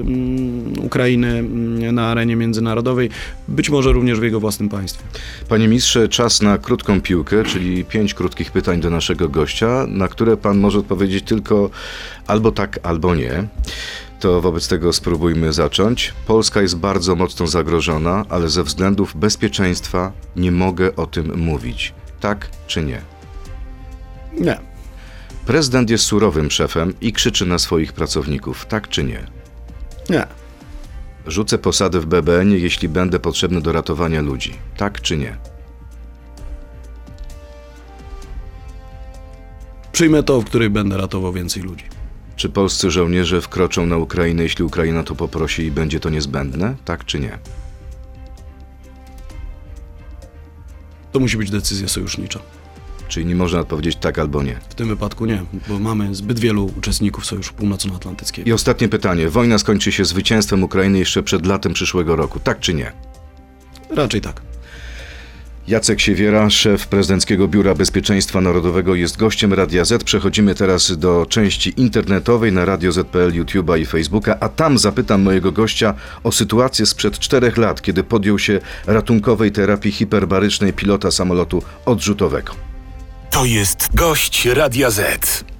mm, 0.00 0.72
Ukrainy 0.82 1.28
mm, 1.28 1.94
na 1.94 2.06
arenie 2.06 2.36
międzynarodowej, 2.36 3.10
być 3.48 3.70
może 3.70 3.92
również 3.92 4.20
w 4.20 4.22
jego 4.22 4.40
własnym 4.40 4.68
państwie. 4.68 5.04
Panie 5.48 5.68
ministrze, 5.68 6.08
czas 6.08 6.42
na 6.42 6.58
krótką 6.58 7.00
piłkę, 7.00 7.44
czyli 7.44 7.84
pięć 7.84 8.14
krótkich 8.14 8.52
pytań 8.52 8.80
do 8.80 8.90
naszego 8.90 9.28
gościa, 9.28 9.86
na 9.88 10.08
które 10.08 10.36
pan 10.36 10.58
może 10.58 10.78
odpowiedzieć 10.78 11.24
tylko 11.24 11.70
albo 12.26 12.52
tak, 12.52 12.78
albo 12.82 13.14
nie 13.14 13.44
to 14.20 14.40
wobec 14.40 14.68
tego 14.68 14.92
spróbujmy 14.92 15.52
zacząć. 15.52 16.14
Polska 16.26 16.62
jest 16.62 16.76
bardzo 16.76 17.16
mocno 17.16 17.46
zagrożona, 17.46 18.24
ale 18.28 18.48
ze 18.48 18.62
względów 18.64 19.16
bezpieczeństwa 19.16 20.12
nie 20.36 20.52
mogę 20.52 20.96
o 20.96 21.06
tym 21.06 21.38
mówić. 21.38 21.94
Tak 22.20 22.50
czy 22.66 22.82
nie? 22.82 23.00
Nie. 24.32 24.60
Prezydent 25.46 25.90
jest 25.90 26.04
surowym 26.04 26.50
szefem 26.50 26.94
i 27.00 27.12
krzyczy 27.12 27.46
na 27.46 27.58
swoich 27.58 27.92
pracowników. 27.92 28.66
Tak 28.66 28.88
czy 28.88 29.04
nie? 29.04 29.26
Nie. 30.10 30.26
Rzucę 31.26 31.58
posadę 31.58 32.00
w 32.00 32.06
BBN, 32.06 32.52
jeśli 32.52 32.88
będę 32.88 33.18
potrzebny 33.18 33.60
do 33.60 33.72
ratowania 33.72 34.22
ludzi. 34.22 34.54
Tak 34.76 35.00
czy 35.00 35.16
nie? 35.16 35.36
Przyjmę 39.92 40.22
to, 40.22 40.40
w 40.40 40.44
której 40.44 40.70
będę 40.70 40.96
ratował 40.96 41.32
więcej 41.32 41.62
ludzi. 41.62 41.84
Czy 42.38 42.48
polscy 42.48 42.90
żołnierze 42.90 43.40
wkroczą 43.40 43.86
na 43.86 43.96
Ukrainę, 43.96 44.42
jeśli 44.42 44.64
Ukraina 44.64 45.02
to 45.02 45.14
poprosi 45.14 45.62
i 45.62 45.70
będzie 45.70 46.00
to 46.00 46.10
niezbędne? 46.10 46.76
Tak 46.84 47.04
czy 47.04 47.20
nie? 47.20 47.38
To 51.12 51.20
musi 51.20 51.36
być 51.36 51.50
decyzja 51.50 51.88
sojusznicza. 51.88 52.40
Czyli 53.08 53.26
nie 53.26 53.34
można 53.34 53.60
odpowiedzieć 53.60 53.96
tak 53.96 54.18
albo 54.18 54.42
nie. 54.42 54.60
W 54.68 54.74
tym 54.74 54.88
wypadku 54.88 55.26
nie, 55.26 55.42
bo 55.68 55.78
mamy 55.78 56.14
zbyt 56.14 56.38
wielu 56.38 56.72
uczestników 56.78 57.26
Sojuszu 57.26 57.54
Północnoatlantyckiego. 57.54 58.48
I 58.48 58.52
ostatnie 58.52 58.88
pytanie. 58.88 59.28
Wojna 59.28 59.58
skończy 59.58 59.92
się 59.92 60.04
zwycięstwem 60.04 60.62
Ukrainy 60.62 60.98
jeszcze 60.98 61.22
przed 61.22 61.46
latem 61.46 61.72
przyszłego 61.72 62.16
roku. 62.16 62.40
Tak 62.40 62.60
czy 62.60 62.74
nie? 62.74 62.92
Raczej 63.90 64.20
tak. 64.20 64.47
Jacek 65.68 66.00
Siewiera, 66.00 66.50
szef 66.50 66.86
Prezydenckiego 66.86 67.48
Biura 67.48 67.74
Bezpieczeństwa 67.74 68.40
Narodowego 68.40 68.94
jest 68.94 69.16
gościem 69.16 69.52
Radia 69.52 69.84
Z. 69.84 70.04
Przechodzimy 70.04 70.54
teraz 70.54 70.98
do 70.98 71.26
części 71.28 71.72
internetowej 71.76 72.52
na 72.52 72.64
Radio 72.64 72.92
Z.pl, 72.92 73.32
YouTube'a 73.32 73.80
i 73.80 73.86
Facebooka, 73.86 74.36
a 74.40 74.48
tam 74.48 74.78
zapytam 74.78 75.22
mojego 75.22 75.52
gościa 75.52 75.94
o 76.24 76.32
sytuację 76.32 76.86
sprzed 76.86 77.18
czterech 77.18 77.56
lat, 77.56 77.82
kiedy 77.82 78.04
podjął 78.04 78.38
się 78.38 78.60
ratunkowej 78.86 79.52
terapii 79.52 79.92
hiperbarycznej 79.92 80.72
pilota 80.72 81.10
samolotu 81.10 81.62
odrzutowego. 81.84 82.52
To 83.30 83.44
jest 83.44 83.88
gość 83.94 84.46
Radia 84.46 84.90
Z. 84.90 85.57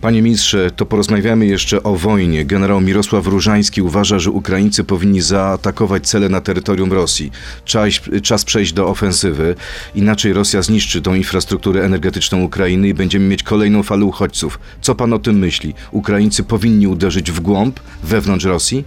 Panie 0.00 0.22
ministrze, 0.22 0.70
to 0.70 0.86
porozmawiamy 0.86 1.46
jeszcze 1.46 1.82
o 1.82 1.96
wojnie. 1.96 2.44
Generał 2.44 2.80
Mirosław 2.80 3.26
Różański 3.26 3.82
uważa, 3.82 4.18
że 4.18 4.30
Ukraińcy 4.30 4.84
powinni 4.84 5.20
zaatakować 5.20 6.06
cele 6.08 6.28
na 6.28 6.40
terytorium 6.40 6.92
Rosji. 6.92 7.30
Czas, 7.64 7.92
czas 8.22 8.44
przejść 8.44 8.72
do 8.72 8.88
ofensywy, 8.88 9.54
inaczej 9.94 10.32
Rosja 10.32 10.62
zniszczy 10.62 11.02
tą 11.02 11.14
infrastrukturę 11.14 11.84
energetyczną 11.84 12.42
Ukrainy 12.42 12.88
i 12.88 12.94
będziemy 12.94 13.26
mieć 13.26 13.42
kolejną 13.42 13.82
falę 13.82 14.04
uchodźców. 14.04 14.58
Co 14.80 14.94
pan 14.94 15.12
o 15.12 15.18
tym 15.18 15.38
myśli? 15.38 15.74
Ukraińcy 15.90 16.42
powinni 16.44 16.86
uderzyć 16.86 17.32
w 17.32 17.40
głąb, 17.40 17.80
wewnątrz 18.02 18.44
Rosji? 18.44 18.84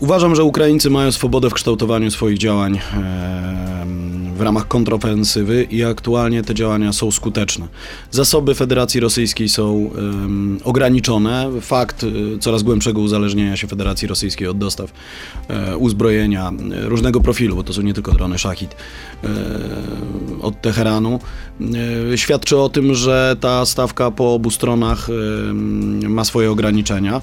Uważam, 0.00 0.36
że 0.36 0.44
Ukraińcy 0.44 0.90
mają 0.90 1.12
swobodę 1.12 1.50
w 1.50 1.54
kształtowaniu 1.54 2.10
swoich 2.10 2.38
działań 2.38 2.78
em, 2.92 3.79
w 4.40 4.42
ramach 4.42 4.68
kontrofensywy 4.68 5.62
i 5.70 5.84
aktualnie 5.84 6.42
te 6.42 6.54
działania 6.54 6.92
są 6.92 7.10
skuteczne. 7.10 7.68
Zasoby 8.10 8.54
Federacji 8.54 9.00
Rosyjskiej 9.00 9.48
są 9.48 9.90
em, 9.98 10.60
ograniczone. 10.64 11.50
Fakt 11.60 12.02
y, 12.02 12.38
coraz 12.40 12.62
głębszego 12.62 13.00
uzależnienia 13.00 13.56
się 13.56 13.66
Federacji 13.66 14.08
Rosyjskiej 14.08 14.48
od 14.48 14.58
dostaw 14.58 14.92
e, 15.48 15.76
uzbrojenia 15.76 16.50
e, 16.50 16.88
różnego 16.88 17.20
profilu, 17.20 17.56
bo 17.56 17.62
to 17.62 17.72
są 17.72 17.82
nie 17.82 17.94
tylko 17.94 18.12
drony 18.12 18.38
Szachid 18.38 18.76
e, 19.24 19.28
od 20.42 20.60
Teheranu, 20.60 21.20
e, 22.12 22.18
świadczy 22.18 22.58
o 22.58 22.68
tym, 22.68 22.94
że 22.94 23.36
ta 23.40 23.66
stawka 23.66 24.10
po 24.10 24.34
obu 24.34 24.50
stronach 24.50 25.08
ma 26.08 26.24
swoje 26.24 26.50
ograniczenia. 26.50 27.20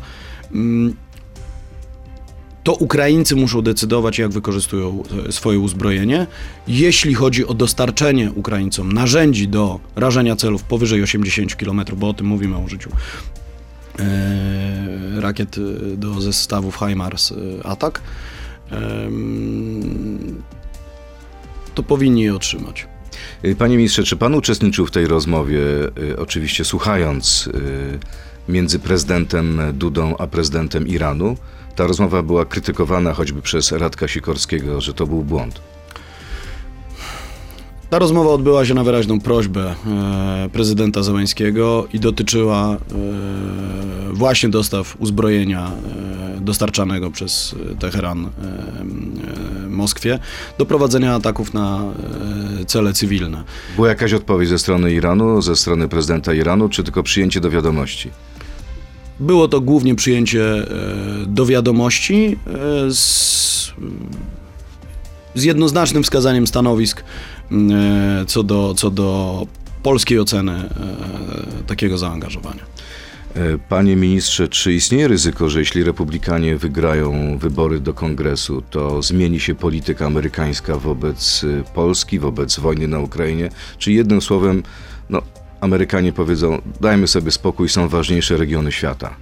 To 2.67 2.73
Ukraińcy 2.73 3.35
muszą 3.35 3.61
decydować, 3.61 4.19
jak 4.19 4.31
wykorzystują 4.31 5.03
e, 5.27 5.31
swoje 5.31 5.59
uzbrojenie. 5.59 6.27
Jeśli 6.67 7.13
chodzi 7.13 7.45
o 7.45 7.53
dostarczenie 7.53 8.31
Ukraińcom 8.31 8.91
narzędzi 8.91 9.47
do 9.47 9.79
rażenia 9.95 10.35
celów 10.35 10.63
powyżej 10.63 11.03
80 11.03 11.55
km, 11.55 11.81
bo 11.97 12.09
o 12.09 12.13
tym 12.13 12.27
mówimy 12.27 12.55
o 12.55 12.59
użyciu 12.59 12.89
e, 13.99 15.21
rakiet 15.21 15.55
e, 15.57 15.97
do 15.97 16.21
zestawów 16.21 16.75
HIMARS 16.75 17.31
e, 17.31 17.65
atak, 17.65 18.01
em, 18.71 20.43
to 21.75 21.83
powinni 21.83 22.21
je 22.21 22.35
otrzymać. 22.35 22.87
Panie 23.57 23.77
ministrze, 23.77 24.03
czy 24.03 24.15
pan 24.15 24.35
uczestniczył 24.35 24.85
w 24.85 24.91
tej 24.91 25.07
rozmowie, 25.07 25.59
oczywiście 26.17 26.65
słuchając, 26.65 27.49
między 28.49 28.79
prezydentem 28.79 29.61
Dudą 29.73 30.17
a 30.17 30.27
prezydentem 30.27 30.87
Iranu? 30.87 31.37
Ta 31.77 31.87
rozmowa 31.87 32.23
była 32.23 32.45
krytykowana 32.45 33.13
choćby 33.13 33.41
przez 33.41 33.71
Radka 33.71 34.07
Sikorskiego, 34.07 34.81
że 34.81 34.93
to 34.93 35.07
był 35.07 35.23
błąd. 35.23 35.61
Ta 37.89 37.99
rozmowa 37.99 38.29
odbyła 38.29 38.65
się 38.65 38.73
na 38.73 38.83
wyraźną 38.83 39.19
prośbę 39.19 39.75
e, 39.87 40.49
prezydenta 40.53 41.03
Zeleńskiego 41.03 41.87
i 41.93 41.99
dotyczyła 41.99 42.73
e, 42.73 42.77
właśnie 44.13 44.49
dostaw 44.49 44.95
uzbrojenia 44.99 45.71
e, 46.37 46.41
dostarczanego 46.41 47.11
przez 47.11 47.55
Teheran 47.79 48.29
Moskwie 49.69 50.19
do 50.57 50.65
prowadzenia 50.65 51.15
ataków 51.15 51.53
na 51.53 51.81
cele 52.67 52.93
cywilne. 52.93 53.43
Była 53.75 53.87
jakaś 53.87 54.13
odpowiedź 54.13 54.49
ze 54.49 54.59
strony 54.59 54.93
Iranu, 54.93 55.41
ze 55.41 55.55
strony 55.55 55.87
prezydenta 55.87 56.33
Iranu, 56.33 56.69
czy 56.69 56.83
tylko 56.83 57.03
przyjęcie 57.03 57.39
do 57.39 57.49
wiadomości? 57.49 58.11
Było 59.19 59.47
to 59.47 59.61
głównie 59.61 59.95
przyjęcie 59.95 60.43
e, 60.43 60.65
do 61.25 61.45
wiadomości 61.45 62.37
e, 62.87 62.91
z, 62.91 63.73
z 65.35 65.43
jednoznacznym 65.43 66.03
wskazaniem 66.03 66.47
stanowisk 66.47 67.03
e, 67.51 68.25
co 68.27 68.43
do, 68.43 68.73
co 68.73 68.91
do 68.91 69.47
polskiej 69.83 70.19
oceny 70.19 70.69
takiego 71.67 71.97
zaangażowania. 71.97 72.77
Panie 73.69 73.95
ministrze, 73.95 74.47
czy 74.47 74.73
istnieje 74.73 75.07
ryzyko, 75.07 75.49
że 75.49 75.59
jeśli 75.59 75.83
republikanie 75.83 76.57
wygrają 76.57 77.37
wybory 77.37 77.79
do 77.79 77.93
kongresu, 77.93 78.63
to 78.69 79.01
zmieni 79.01 79.39
się 79.39 79.55
polityka 79.55 80.05
amerykańska 80.05 80.75
wobec 80.75 81.45
Polski, 81.73 82.19
wobec 82.19 82.59
wojny 82.59 82.87
na 82.87 82.99
Ukrainie? 82.99 83.49
Czy 83.77 83.91
jednym 83.91 84.21
słowem, 84.21 84.63
no, 85.09 85.21
Amerykanie 85.61 86.13
powiedzą, 86.13 86.61
dajmy 86.81 87.07
sobie 87.07 87.31
spokój, 87.31 87.69
są 87.69 87.89
ważniejsze 87.89 88.37
regiony 88.37 88.71
świata? 88.71 89.15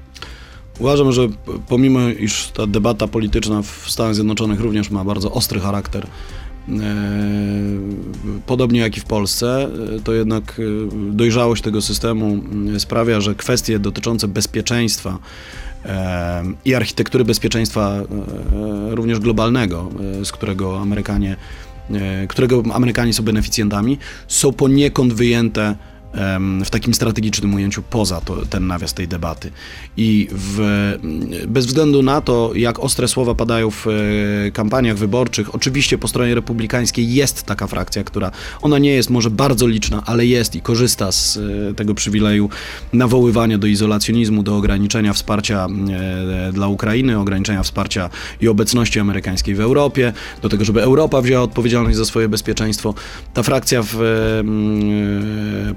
Uważam, 0.80 1.12
że 1.12 1.28
pomimo 1.68 2.00
iż 2.10 2.48
ta 2.48 2.68
debata 2.68 3.08
polityczna 3.08 3.62
w 3.62 3.86
Stanach 3.88 4.16
Zjednoczonych 4.16 4.60
również 4.60 4.90
ma 4.90 5.04
bardzo 5.04 5.32
ostry 5.32 5.60
charakter, 5.60 6.06
e, 6.06 6.80
podobnie 8.46 8.80
jak 8.80 8.98
i 8.98 9.00
w 9.00 9.06
Polsce, 9.06 9.70
e, 9.96 10.00
to 10.00 10.14
jednak 10.14 10.60
e, 10.60 10.64
dojrzałość 11.12 11.64
tego 11.64 11.82
systemu 11.82 12.44
sprawia, 12.78 13.22
że 13.22 13.36
kwestie 13.36 13.80
dotyczące 13.80 14.28
bezpieczeństwa 14.28 15.20
i 16.66 16.76
architektury 16.76 17.26
bezpieczeństwa 17.26 17.94
również 18.90 19.20
globalnego, 19.20 19.90
z 20.24 20.32
którego 20.32 20.80
Amerykanie, 20.80 21.36
którego 22.28 22.64
Amerykanie 22.74 23.14
są 23.14 23.24
beneficjentami, 23.24 23.98
są 24.28 24.54
poniekąd 24.54 25.14
wyjęte 25.14 25.76
w 26.66 26.70
takim 26.70 26.94
strategicznym 26.94 27.54
ujęciu 27.54 27.84
poza 27.90 28.22
to, 28.22 28.46
ten 28.46 28.68
nawias 28.68 28.94
tej 28.94 29.08
debaty. 29.08 29.52
I 29.98 30.28
w, 30.32 30.60
bez 31.48 31.66
względu 31.66 32.04
na 32.04 32.22
to, 32.22 32.52
jak 32.56 32.80
ostre 32.80 33.08
słowa 33.08 33.36
padają 33.36 33.72
w 33.72 33.88
e, 33.88 34.52
kampaniach 34.52 34.98
wyborczych, 34.98 35.56
oczywiście 35.56 35.98
po 35.98 36.08
stronie 36.08 36.36
republikańskiej 36.36 37.14
jest 37.14 37.44
taka 37.44 37.68
frakcja, 37.68 38.04
która 38.04 38.32
ona 38.62 38.80
nie 38.80 38.92
jest 38.92 39.10
może 39.10 39.30
bardzo 39.30 39.68
liczna, 39.68 40.04
ale 40.06 40.26
jest 40.26 40.56
i 40.56 40.62
korzysta 40.62 41.12
z 41.12 41.38
e, 41.38 41.74
tego 41.74 41.94
przywileju 41.94 42.50
nawoływania 42.94 43.58
do 43.58 43.68
izolacjonizmu, 43.68 44.44
do 44.44 44.58
ograniczenia 44.58 45.14
wsparcia 45.14 45.68
e, 46.48 46.52
dla 46.54 46.68
Ukrainy, 46.68 47.20
ograniczenia 47.20 47.64
wsparcia 47.64 48.10
i 48.42 48.48
obecności 48.48 49.00
amerykańskiej 49.00 49.56
w 49.56 49.60
Europie, 49.60 50.14
do 50.42 50.50
tego, 50.50 50.66
żeby 50.66 50.82
Europa 50.82 51.22
wzięła 51.22 51.44
odpowiedzialność 51.44 51.98
za 51.98 52.06
swoje 52.06 52.30
bezpieczeństwo. 52.30 52.94
Ta 53.34 53.44
frakcja 53.44 53.82
w 53.84 53.96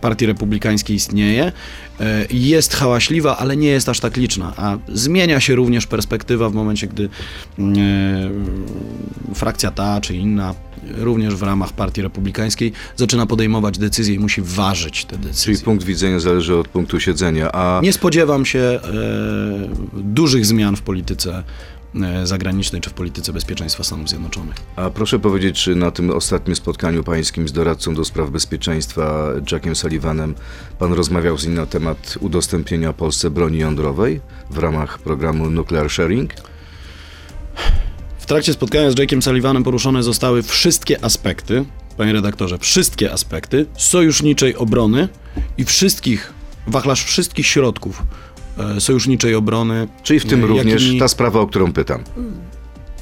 partii 0.01 0.27
republikańskiej 0.29 0.97
istnieje. 0.97 1.53
E, 2.01 2.27
Jest 2.31 2.75
hałaśliwa, 2.75 3.37
ale 3.39 3.57
nie 3.57 3.69
jest 3.69 3.89
aż 3.89 4.01
tak 4.01 4.17
liczna. 4.17 4.53
A 4.57 4.77
zmienia 4.93 5.41
się 5.41 5.55
również 5.55 5.87
perspektywa 5.87 6.51
w 6.51 6.55
momencie, 6.55 6.87
gdy 6.87 7.09
mm, 7.59 7.75
e, 9.31 9.35
frakcja 9.35 9.71
ta 9.71 10.01
czy 10.01 10.17
inna, 10.17 10.55
również 10.97 11.35
w 11.35 11.43
ramach 11.43 11.73
partii 11.73 12.03
republikańskiej, 12.03 12.73
zaczyna 12.97 13.27
podejmować 13.27 13.79
decyzje 13.79 14.15
i 14.15 14.19
musi 14.19 14.43
ważyć 14.43 15.05
te 15.05 15.17
Czyli 15.17 15.29
decyzje. 15.29 15.65
punkt 15.65 15.85
widzenia 15.85 16.21
zależy 16.21 16.57
od 16.57 16.69
punktu 16.69 17.01
siedzenia, 17.01 17.53
a 17.53 17.81
Nie 17.83 17.93
spodziewam 17.93 18.47
się 18.47 18.59
e, 18.59 18.81
dużych 19.95 20.47
zmian 20.47 20.77
w 20.77 20.83
polityce 20.83 21.43
zagranicznej 22.25 22.81
czy 22.81 22.91
w 22.91 22.93
polityce 22.93 23.33
bezpieczeństwa 23.33 23.85
Stanów 23.85 24.09
Zjednoczonych. 24.09 24.57
A 24.77 24.91
proszę 24.91 25.19
powiedzieć, 25.19 25.63
czy 25.63 25.75
na 25.75 25.91
tym 25.91 26.11
ostatnim 26.11 26.57
spotkaniu 26.57 27.05
pańskim 27.05 27.49
z 27.49 27.53
doradcą 27.53 27.95
do 27.95 28.05
spraw 28.05 28.31
bezpieczeństwa 28.31 29.29
Jackiem 29.53 29.77
Sullivanem 29.77 30.35
pan 30.79 30.93
rozmawiał 30.93 31.39
z 31.39 31.47
nim 31.47 31.55
na 31.55 31.67
temat 31.67 32.19
udostępnienia 32.21 32.93
Polsce 32.93 33.31
broni 33.31 33.59
jądrowej 33.59 34.21
w 34.51 34.59
ramach 34.59 34.99
programu 34.99 35.51
Nuclear 35.51 35.91
Sharing? 35.91 36.33
W 38.19 38.27
trakcie 38.27 38.53
spotkania 38.53 38.91
z 38.91 38.95
Jake'em 38.95 39.23
Sullivanem 39.23 39.65
poruszone 39.65 40.03
zostały 40.03 40.43
wszystkie 40.43 41.05
aspekty, 41.05 41.65
panie 41.97 42.13
redaktorze, 42.13 42.59
wszystkie 42.59 43.13
aspekty 43.13 43.67
sojuszniczej 43.77 44.57
obrony 44.57 45.09
i 45.59 45.65
wszystkich, 45.65 46.33
wachlarz 46.67 47.05
wszystkich 47.05 47.47
środków 47.47 48.03
e, 48.03 48.05
sojuszniczej 48.79 49.35
obrony. 49.35 49.89
Czyli 50.03 50.21
w 50.21 50.27
tym 50.27 50.45
e, 50.45 50.47
również 50.47 50.93
ta 50.99 51.09
sprawa, 51.09 51.41
o 51.41 51.47
którą 51.47 51.73
pytam. 51.73 52.05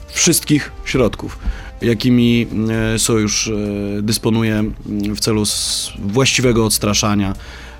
wszystkich 0.08 0.72
środków. 0.84 1.38
jakimi 1.82 2.46
e, 2.94 2.98
sojusz 2.98 3.48
e, 3.48 3.52
dysponuje 4.02 4.64
w 4.86 5.20
celu 5.20 5.42
właściwego 5.98 6.64
odstraszania 6.66 7.34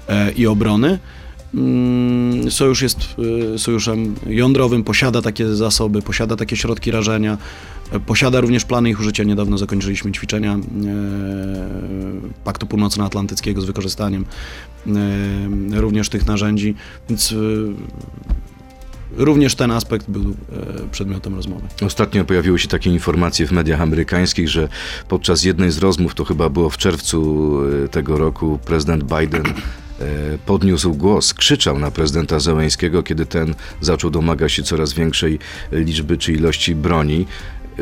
e, 0.08 0.32
i 0.32 0.46
obrony. 0.46 0.98
Mm, 1.54 2.50
Sojusz 2.50 2.82
jest 2.82 2.98
e, 3.54 3.58
sojuszem 3.58 4.14
jądrowym, 4.26 4.84
posiada 4.84 5.22
takie 5.22 5.54
zasoby, 5.54 6.02
posiada 6.02 6.36
takie 6.36 6.56
środki 6.56 6.90
rażenia, 6.90 7.38
e, 7.92 8.00
posiada 8.00 8.40
również 8.40 8.64
plany 8.64 8.90
ich 8.90 9.00
użycia. 9.00 9.24
Niedawno 9.24 9.58
zakończyliśmy 9.58 10.12
ćwiczenia 10.12 10.54
e, 10.54 10.58
Paktu 12.44 12.66
Północnoatlantyckiego 12.66 13.60
z 13.60 13.64
wykorzystaniem 13.64 14.24
e, 14.86 15.80
również 15.80 16.08
tych 16.08 16.26
narzędzi, 16.26 16.74
więc 17.08 17.32
e, 17.32 17.36
również 19.16 19.54
ten 19.54 19.70
aspekt 19.70 20.10
był 20.10 20.36
przedmiotem 20.92 21.34
rozmowy. 21.34 21.62
Ostatnio 21.82 22.24
pojawiły 22.24 22.58
się 22.58 22.68
takie 22.68 22.90
informacje 22.90 23.46
w 23.46 23.52
mediach 23.52 23.80
amerykańskich, 23.80 24.48
że 24.48 24.68
podczas 25.08 25.44
jednej 25.44 25.70
z 25.70 25.78
rozmów, 25.78 26.14
to 26.14 26.24
chyba 26.24 26.48
było 26.48 26.70
w 26.70 26.76
czerwcu 26.76 27.52
tego 27.90 28.18
roku, 28.18 28.58
prezydent 28.64 29.04
Biden 29.04 29.42
podniósł 30.46 30.94
głos, 30.94 31.34
krzyczał 31.34 31.78
na 31.78 31.90
prezydenta 31.90 32.40
Zełęńskiego, 32.40 33.02
kiedy 33.02 33.26
ten 33.26 33.54
zaczął 33.80 34.10
domagać 34.10 34.52
się 34.52 34.62
coraz 34.62 34.92
większej 34.92 35.38
liczby 35.72 36.16
czy 36.16 36.32
ilości 36.32 36.74
broni. 36.74 37.26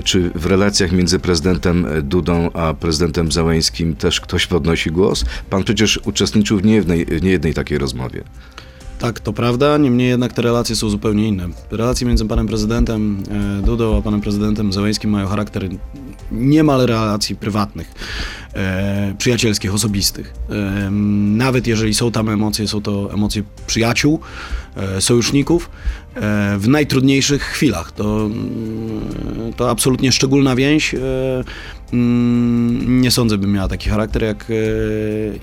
Czy 0.04 0.30
w 0.34 0.46
relacjach 0.46 0.92
między 0.92 1.18
prezydentem 1.18 1.86
Dudą 2.02 2.50
a 2.52 2.74
prezydentem 2.74 3.32
Zełęńskim 3.32 3.96
też 3.96 4.20
ktoś 4.20 4.46
podnosi 4.46 4.90
głos? 4.90 5.24
Pan 5.50 5.64
przecież 5.64 6.00
uczestniczył 6.04 6.58
w 6.58 6.64
niejednej, 6.64 7.06
niejednej 7.22 7.54
takiej 7.54 7.78
rozmowie. 7.78 8.24
Tak, 8.98 9.20
to 9.20 9.32
prawda, 9.32 9.78
niemniej 9.78 10.08
jednak 10.08 10.32
te 10.32 10.42
relacje 10.42 10.76
są 10.76 10.90
zupełnie 10.90 11.28
inne. 11.28 11.48
Relacje 11.70 12.06
między 12.06 12.26
panem 12.26 12.46
prezydentem 12.46 13.22
e, 13.60 13.62
Dudą 13.62 13.98
a 13.98 14.02
panem 14.02 14.20
prezydentem 14.20 14.72
Zełęskim 14.72 15.10
mają 15.10 15.26
charakter 15.26 15.68
niemal 16.34 16.86
relacji 16.86 17.36
prywatnych, 17.36 17.92
e, 18.54 19.14
przyjacielskich, 19.18 19.74
osobistych. 19.74 20.34
E, 20.50 20.90
nawet 21.36 21.66
jeżeli 21.66 21.94
są 21.94 22.10
tam 22.10 22.28
emocje, 22.28 22.68
są 22.68 22.82
to 22.82 23.14
emocje 23.14 23.42
przyjaciół, 23.66 24.20
e, 24.76 25.00
sojuszników 25.00 25.70
e, 26.14 26.58
w 26.58 26.68
najtrudniejszych 26.68 27.42
chwilach. 27.42 27.92
To, 27.92 28.26
mm, 28.26 29.52
to 29.56 29.70
absolutnie 29.70 30.12
szczególna 30.12 30.56
więź. 30.56 30.94
E, 30.94 30.98
mm, 31.92 33.02
nie 33.02 33.10
sądzę, 33.10 33.38
by 33.38 33.46
miała 33.46 33.68
taki 33.68 33.90
charakter 33.90 34.22
jak 34.22 34.46
e, 34.50 34.54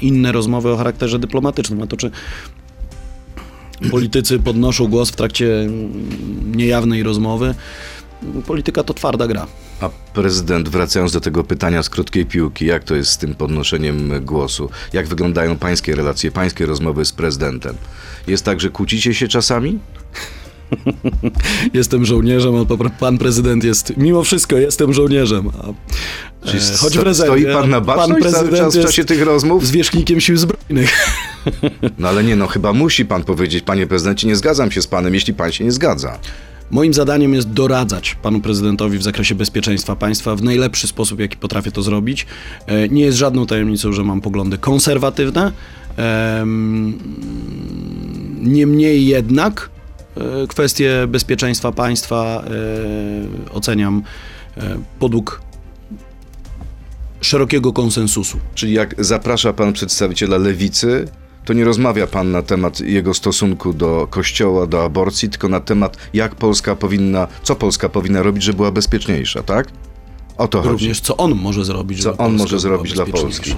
inne 0.02 0.32
rozmowy 0.32 0.70
o 0.70 0.78
charakterze 0.78 1.20
dyplomatycznym. 1.20 1.82
A 1.82 1.88
to 1.88 1.98
czy 1.98 2.12
politycy 3.92 4.40
podnoszą 4.40 4.88
głos 4.88 5.10
w 5.10 5.16
trakcie 5.16 5.62
mm, 5.62 6.56
niejawnej 6.56 7.04
rozmowy. 7.04 7.56
Polityka 8.46 8.84
to 8.84 8.94
twarda 8.94 9.28
gra. 9.28 9.48
A 9.82 9.90
prezydent, 10.14 10.70
wracając 10.70 11.12
do 11.12 11.22
tego 11.22 11.44
pytania 11.44 11.84
z 11.84 11.90
krótkiej 11.90 12.26
piłki, 12.26 12.66
jak 12.66 12.84
to 12.84 12.96
jest 12.96 13.12
z 13.12 13.18
tym 13.18 13.36
podnoszeniem 13.36 14.26
głosu? 14.26 14.70
Jak 14.94 15.08
wyglądają 15.08 15.58
pańskie 15.58 15.96
relacje, 15.96 16.32
pańskie 16.32 16.66
rozmowy 16.66 17.06
z 17.06 17.12
prezydentem? 17.12 17.76
Jest 18.28 18.46
tak, 18.46 18.60
że 18.60 18.70
kłócicie 18.70 19.14
się 19.14 19.28
czasami? 19.28 19.80
Jestem 21.74 22.06
żołnierzem, 22.06 22.56
a 22.56 22.90
pan 22.90 23.18
prezydent 23.18 23.64
jest, 23.64 23.94
mimo 23.98 24.24
wszystko 24.24 24.58
jestem 24.58 24.94
żołnierzem. 24.94 25.48
A, 25.48 25.68
e, 26.48 26.78
choć 26.78 26.98
w 26.98 27.02
rezerwie, 27.02 27.42
stoi 27.42 27.54
pan 27.54 27.70
na 27.70 27.78
a 27.78 27.82
baczność 27.82 28.32
cały 28.32 28.50
czas 28.52 28.78
w 28.78 28.82
czasie 28.82 29.06
tych 29.06 29.22
rozmów? 29.22 29.68
zwierzchnikiem 29.68 30.22
sił 30.22 30.38
zbrojnych. 30.38 31.18
No 31.98 32.08
ale 32.08 32.24
nie, 32.24 32.36
no 32.36 32.48
chyba 32.48 32.74
musi 32.74 33.06
pan 33.06 33.24
powiedzieć, 33.24 33.64
panie 33.64 33.88
prezydencie, 33.88 34.28
nie 34.28 34.36
zgadzam 34.36 34.72
się 34.72 34.82
z 34.82 34.88
panem, 34.88 35.14
jeśli 35.14 35.34
pan 35.34 35.52
się 35.52 35.64
nie 35.64 35.72
zgadza. 35.72 36.20
Moim 36.72 36.94
zadaniem 36.94 37.34
jest 37.34 37.50
doradzać 37.50 38.16
panu 38.16 38.42
prezydentowi 38.42 38.98
w 38.98 39.04
zakresie 39.04 39.36
bezpieczeństwa 39.36 39.96
państwa 39.96 40.36
w 40.36 40.44
najlepszy 40.44 40.88
sposób, 40.88 41.20
jaki 41.20 41.38
potrafię 41.38 41.72
to 41.72 41.82
zrobić. 41.82 42.26
E, 42.68 42.90
Nie 42.90 43.02
jest 43.04 43.18
żadną 43.18 43.46
tajemnicą, 43.46 43.92
że 43.94 44.04
mam 44.04 44.22
poglądy 44.22 44.58
konserwatywne. 44.58 45.52
Em, 45.98 46.94
Niemniej 48.42 49.06
jednak 49.06 49.70
e, 50.18 50.48
kwestie 50.48 51.08
bezpieczeństwa 51.08 51.72
państwa 51.72 52.44
e, 53.50 53.54
oceniam 53.54 54.04
podług 55.00 55.42
szerokiego 57.22 57.74
konsensusu. 57.74 58.38
Czyli 58.56 58.74
jak 58.74 59.06
zaprasza 59.06 59.54
pan 59.54 59.74
przedstawiciela 59.74 60.38
lewicy, 60.38 61.08
to 61.46 61.54
nie 61.54 61.66
rozmawia 61.66 62.08
pan 62.08 62.32
na 62.32 62.42
temat 62.42 62.80
jego 62.80 63.14
stosunku 63.14 63.74
do 63.74 64.08
kościoła, 64.10 64.68
do 64.68 64.84
aborcji, 64.84 65.30
tylko 65.30 65.50
na 65.50 65.60
temat, 65.60 65.98
jak 66.14 66.36
Polska 66.36 66.76
powinna, 66.76 67.28
co 67.44 67.56
Polska 67.56 67.90
powinna 67.90 68.24
robić, 68.24 68.44
żeby 68.44 68.58
była 68.58 68.72
bezpieczniejsza, 68.72 69.44
tak? 69.44 69.68
O 70.38 70.48
to 70.48 70.58
chodzi. 70.58 70.72
Również 70.72 71.00
co 71.00 71.18
on 71.18 71.36
może 71.36 71.66
zrobić, 71.66 72.04
Co 72.04 72.04
żeby 72.04 72.18
on 72.18 72.36
może 72.38 72.60
zrobić 72.60 72.94
dla. 72.94 73.06
Polski? 73.06 73.56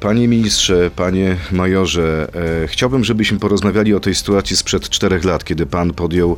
Panie 0.00 0.28
ministrze, 0.28 0.90
panie 0.96 1.36
majorze, 1.52 2.28
e, 2.64 2.68
chciałbym, 2.68 3.04
żebyśmy 3.04 3.38
porozmawiali 3.38 3.94
o 3.94 4.00
tej 4.00 4.14
sytuacji 4.14 4.56
sprzed 4.56 4.88
czterech 4.88 5.24
lat, 5.24 5.44
kiedy 5.44 5.66
pan 5.66 5.92
podjął 5.92 6.36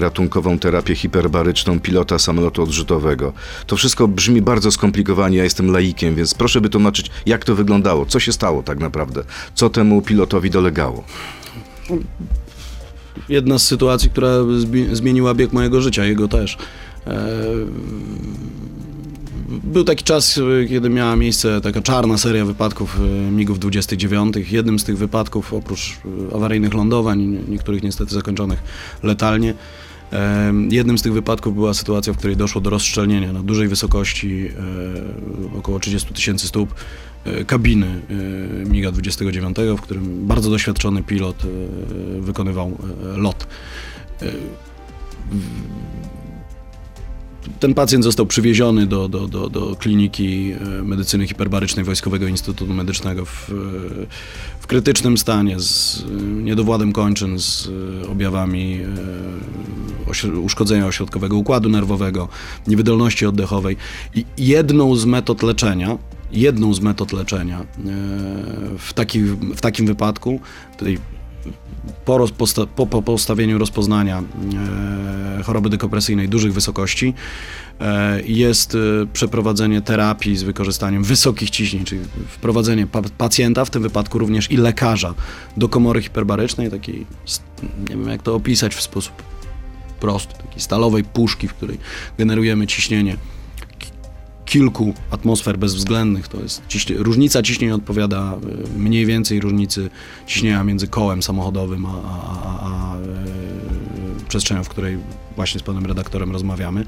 ratunkową 0.00 0.58
terapię 0.58 0.94
hiperbaryczną 0.94 1.80
pilota 1.80 2.18
samolotu 2.18 2.62
odrzutowego. 2.62 3.32
To 3.66 3.76
wszystko 3.76 4.08
brzmi 4.08 4.42
bardzo 4.42 4.70
skomplikowanie, 4.70 5.38
ja 5.38 5.44
jestem 5.44 5.70
laikiem, 5.70 6.14
więc 6.14 6.34
proszę 6.34 6.60
by 6.60 6.68
tłumaczyć, 6.68 7.10
jak 7.26 7.44
to 7.44 7.54
wyglądało, 7.54 8.06
co 8.06 8.20
się 8.20 8.32
stało 8.32 8.62
tak 8.62 8.78
naprawdę, 8.78 9.24
co 9.54 9.70
temu 9.70 10.02
pilotowi 10.02 10.50
dolegało. 10.50 11.04
jedna 13.28 13.58
z 13.58 13.66
sytuacji, 13.66 14.10
która 14.10 14.30
zmieniła 14.92 15.34
bieg 15.34 15.52
mojego 15.52 15.80
życia, 15.80 16.04
jego 16.04 16.28
też. 16.28 16.58
Był 19.52 19.84
taki 19.84 20.04
czas, 20.04 20.38
e, 20.38 20.66
kiedy 20.68 20.90
miała 20.90 21.16
miejsce 21.16 21.60
taka 21.60 21.82
czarna 21.82 22.18
seria 22.18 22.44
wypadków 22.44 23.00
e, 23.00 23.30
MIGów 23.30 23.58
29. 23.58 24.34
Jednym 24.52 24.78
z 24.78 24.84
tych 24.84 24.98
wypadków, 24.98 25.54
oprócz 25.54 25.98
e, 26.30 26.34
awaryjnych 26.36 26.74
lądowań, 26.74 27.20
nie- 27.20 27.40
niektórych 27.48 27.82
niestety 27.82 28.14
zakończonych 28.14 28.62
letalnie, 29.02 29.54
jednym 30.70 30.98
z 30.98 31.02
tych 31.02 31.12
wypadków 31.12 31.54
była 31.54 31.74
sytuacja, 31.74 32.12
w 32.12 32.16
której 32.16 32.36
doszło 32.36 32.60
do 32.60 32.70
rozszczelnienia 32.70 33.32
na 33.32 33.42
dużej 33.42 33.68
wysokości, 33.68 34.48
około 35.58 35.80
30 35.80 36.14
tysięcy 36.14 36.48
stóp, 36.48 36.74
kabiny 37.46 38.02
MIGa 38.66 38.92
29, 38.92 39.56
w 39.78 39.80
którym 39.80 40.26
bardzo 40.26 40.50
doświadczony 40.50 41.02
pilot 41.02 41.36
wykonywał 42.20 42.78
lot. 43.16 43.46
Ten 47.60 47.74
pacjent 47.74 48.04
został 48.04 48.26
przywieziony 48.26 48.86
do, 48.86 49.08
do, 49.08 49.28
do, 49.28 49.48
do 49.48 49.76
kliniki 49.76 50.52
e, 50.52 50.82
medycyny 50.82 51.26
hiperbarycznej 51.26 51.84
Wojskowego 51.84 52.26
Instytutu 52.26 52.74
Medycznego 52.74 53.24
w, 53.24 53.50
e, 53.50 53.52
w 54.60 54.66
krytycznym 54.66 55.18
stanie, 55.18 55.60
z 55.60 56.04
e, 56.04 56.22
niedowładem 56.22 56.92
kończyn, 56.92 57.38
z 57.38 57.68
objawami 58.08 58.80
uszkodzenia 60.42 60.86
ośrodkowego 60.86 61.36
układu 61.36 61.68
nerwowego, 61.68 62.28
niewydolności 62.66 63.26
oddechowej. 63.26 63.76
I 64.14 64.24
jedną 64.38 64.96
z 64.96 65.04
metod 65.04 65.42
leczenia, 65.42 65.98
jedną 66.32 66.74
z 66.74 66.80
metod 66.80 67.12
leczenia 67.12 67.66
w, 68.78 68.92
taki, 68.92 69.22
w 69.56 69.60
takim 69.60 69.86
wypadku, 69.86 70.40
tutaj 70.78 70.98
po, 72.04 72.26
po, 72.76 72.86
po 72.86 73.02
postawieniu 73.02 73.58
rozpoznania 73.58 74.22
e, 75.38 75.42
choroby 75.42 75.70
dekompresyjnej 75.70 76.28
dużych 76.28 76.52
wysokości 76.52 77.14
e, 77.80 78.22
jest 78.22 78.74
e, 78.74 78.78
przeprowadzenie 79.12 79.82
terapii 79.82 80.36
z 80.36 80.42
wykorzystaniem 80.42 81.04
wysokich 81.04 81.50
ciśnień, 81.50 81.84
czyli 81.84 82.00
wprowadzenie 82.28 82.86
pa, 82.86 83.02
pacjenta, 83.18 83.64
w 83.64 83.70
tym 83.70 83.82
wypadku 83.82 84.18
również 84.18 84.50
i 84.50 84.56
lekarza, 84.56 85.14
do 85.56 85.68
komory 85.68 86.02
hiperbarycznej, 86.02 86.70
takiej, 86.70 87.06
nie 87.88 87.96
wiem 87.96 88.08
jak 88.08 88.22
to 88.22 88.34
opisać 88.34 88.74
w 88.74 88.82
sposób 88.82 89.22
prosty, 90.00 90.34
takiej 90.34 90.60
stalowej 90.60 91.04
puszki, 91.04 91.48
w 91.48 91.54
której 91.54 91.78
generujemy 92.18 92.66
ciśnienie 92.66 93.16
kilku 94.52 94.94
atmosfer 95.10 95.58
bezwzględnych. 95.58 96.28
To 96.28 96.40
jest 96.40 96.62
ciśnie, 96.68 96.96
różnica 96.98 97.42
ciśnień 97.42 97.70
odpowiada 97.70 98.34
y, 98.74 98.78
mniej 98.78 99.06
więcej 99.06 99.40
różnicy 99.40 99.90
ciśnienia 100.26 100.64
między 100.64 100.88
kołem 100.88 101.22
samochodowym 101.22 101.86
a, 101.86 101.88
a, 101.88 102.50
a, 102.50 102.92
a 102.92 102.96
e, 102.96 102.98
przestrzenią, 104.28 104.64
w 104.64 104.68
której 104.68 104.98
właśnie 105.36 105.60
z 105.60 105.62
panem 105.62 105.86
redaktorem 105.86 106.32
rozmawiamy. 106.32 106.84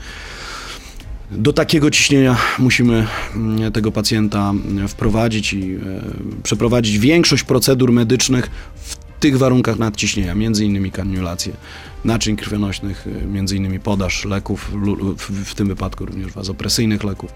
Do 1.30 1.52
takiego 1.52 1.90
ciśnienia 1.90 2.36
musimy 2.58 3.06
mm, 3.34 3.72
tego 3.72 3.92
pacjenta 3.92 4.50
mm, 4.50 4.88
wprowadzić 4.88 5.52
i 5.52 5.74
e, 5.74 5.78
przeprowadzić 6.42 6.98
większość 6.98 7.44
procedur 7.44 7.92
medycznych 7.92 8.50
w 8.76 8.96
tych 9.20 9.38
warunkach 9.38 9.78
nadciśnienia, 9.78 10.34
między 10.34 10.64
innymi 10.64 10.90
kanulację 10.90 11.52
naczyń 12.04 12.36
krwionośnych, 12.36 13.06
y, 13.06 13.26
między 13.26 13.56
innymi 13.56 13.80
podaż 13.80 14.24
leków, 14.24 14.72
w, 15.18 15.54
tym 15.54 15.68
wypadku 15.68 16.06
również 16.06 16.32
wazopresyjnych 16.32 17.04
leków. 17.04 17.30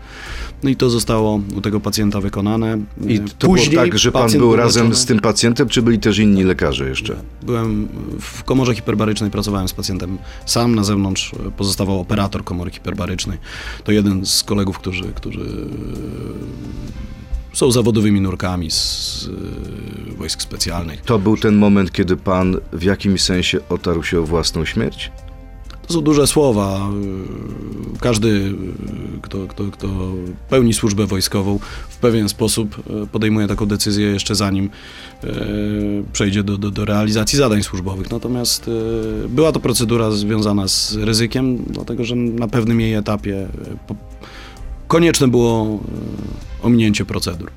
No 0.63 0.71
i 0.71 0.77
to 0.77 0.91
zostało 0.91 1.41
u 1.57 1.61
tego 1.61 1.81
pacjenta 1.81 2.21
wykonane. 2.21 2.79
I 3.07 3.15
Y, 3.15 3.25
to 3.39 3.47
było 3.47 3.67
tak, 3.75 3.99
że 3.99 4.13
pan 4.13 4.31
był 4.31 4.57
razem 4.57 4.83
leczony. 4.85 5.03
z 5.03 5.07
tym 5.07 5.21
pacjentem, 5.21 5.69
czy 5.69 5.83
byli 5.83 5.99
też 5.99 6.19
inni 6.19 6.45
lekarze 6.45 6.89
jeszcze? 6.89 7.17
Byłem 7.43 7.89
w 8.21 8.45
komorze 8.45 8.75
hiperbarycznej, 8.75 9.31
pracowałem 9.31 9.69
z 9.69 9.73
pacjentem 9.73 10.19
sam, 10.47 10.75
na 10.75 10.85
zewnątrz 10.85 11.33
pozostawał 11.57 12.01
operator 12.01 12.45
komory 12.45 12.71
hiperbarycznej. 12.71 13.39
To 13.85 13.93
jeden 13.93 14.27
z 14.27 14.43
kolegów, 14.43 14.79
którzy, 14.79 15.05
którzy 15.15 15.41
są 17.59 17.71
zawodowymi 17.71 18.21
nurkami 18.21 18.71
z 18.71 19.29
e, 20.13 20.17
wojsk 20.17 20.43
specjalnych. 20.43 21.01
To 21.01 21.19
był 21.19 21.37
ten 21.37 21.57
moment, 21.57 21.93
kiedy 21.93 22.17
pan 22.17 22.57
w 22.73 22.83
jakimś 22.83 23.23
sensie 23.23 23.59
otarł 23.69 24.03
się 24.03 24.21
o 24.21 24.23
własną 24.23 24.65
śmierć? 24.65 25.11
To 25.87 25.95
są 25.95 26.01
duże 26.01 26.27
słowa. 26.27 26.89
E, 27.95 27.99
Każdy, 28.01 28.55
e, 29.17 29.21
kto, 29.23 29.47
kto, 29.47 29.65
kto 29.65 29.89
pełni 30.51 30.75
służbę 30.75 31.07
wojskową, 31.07 31.59
w 31.89 31.97
pewien 31.97 32.29
sposób 32.29 32.83
podejmuje 33.13 33.47
taką 33.47 33.67
decyzję 33.67 34.07
jeszcze 34.07 34.35
zanim 34.35 34.71
przejdzie 36.13 36.43
do, 36.43 36.59
do, 36.59 36.71
do 36.71 36.85
realizacji 36.85 37.39
zadań 37.39 37.63
służbowych. 37.63 38.11
Natomiast 38.11 38.71
była 39.29 39.53
to 39.53 39.61
procedura 39.61 40.11
związana 40.11 40.69
z 40.69 40.97
ryzykiem, 40.97 41.65
dlatego 41.71 42.05
że 42.05 42.17
na 42.17 42.49
pewnym 42.49 42.81
jej 42.81 42.95
etapie 42.95 43.49
konieczne 44.89 45.29
było 45.29 45.81
ominięcie 46.63 47.05
procedur. 47.05 47.51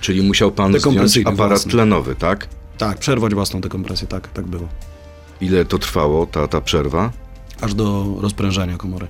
Czyli 0.00 0.22
musiał 0.22 0.52
pan 0.52 0.78
zdjąć 0.78 1.18
aparat 1.18 1.48
własny. 1.48 1.70
tlenowy, 1.72 2.14
tak? 2.14 2.48
Tak, 2.78 2.98
przerwać 2.98 3.34
własną 3.34 3.60
dekompresję, 3.60 4.08
tak, 4.08 4.28
tak 4.28 4.46
było. 4.46 4.68
Ile 5.40 5.64
to 5.64 5.78
trwało, 5.78 6.26
ta, 6.26 6.48
ta 6.48 6.60
przerwa? 6.60 7.12
Aż 7.60 7.74
do 7.74 8.16
rozprężenia 8.20 8.76
komory. 8.76 9.06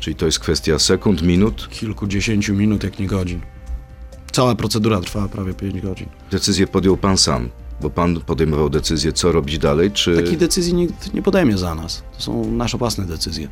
Czyli 0.00 0.16
to 0.16 0.26
jest 0.26 0.38
kwestia 0.38 0.78
sekund, 0.78 1.22
minut? 1.22 1.68
Kilkudziesięciu 1.70 2.54
minut, 2.54 2.84
jak 2.84 2.98
nie 2.98 3.06
godzin. 3.06 3.40
Cała 4.32 4.54
procedura 4.54 5.00
trwała 5.00 5.28
prawie 5.28 5.54
5 5.54 5.80
godzin. 5.80 6.06
Decyzję 6.30 6.66
podjął 6.66 6.96
pan 6.96 7.18
sam, 7.18 7.48
bo 7.80 7.90
pan 7.90 8.20
podejmował 8.20 8.70
decyzję, 8.70 9.12
co 9.12 9.32
robić 9.32 9.58
dalej, 9.58 9.90
czy... 9.90 10.16
Takiej 10.16 10.36
decyzji 10.36 10.74
nikt 10.74 11.14
nie 11.14 11.22
podejmie 11.22 11.58
za 11.58 11.74
nas. 11.74 12.02
To 12.16 12.22
są 12.22 12.52
nasze 12.52 12.78
własne 12.78 13.06
decyzje. 13.06 13.48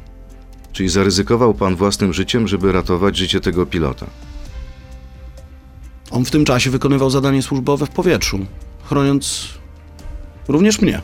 Czyli 0.73 0.89
zaryzykował 0.89 1.55
pan 1.55 1.77
własnym 1.77 2.13
życiem, 2.13 2.49
żeby 2.49 2.73
ratować 2.73 3.17
życie 3.17 3.41
tego 3.41 3.67
pilota? 3.67 4.07
On 6.11 6.25
w 6.25 6.31
tym 6.31 6.45
czasie 6.45 6.71
wykonywał 6.71 7.11
zadanie 7.11 7.43
służbowe 7.43 7.87
w 7.87 7.91
powietrzu, 7.91 8.47
chroniąc 8.85 9.49
również 10.49 10.81
mnie. 10.81 11.03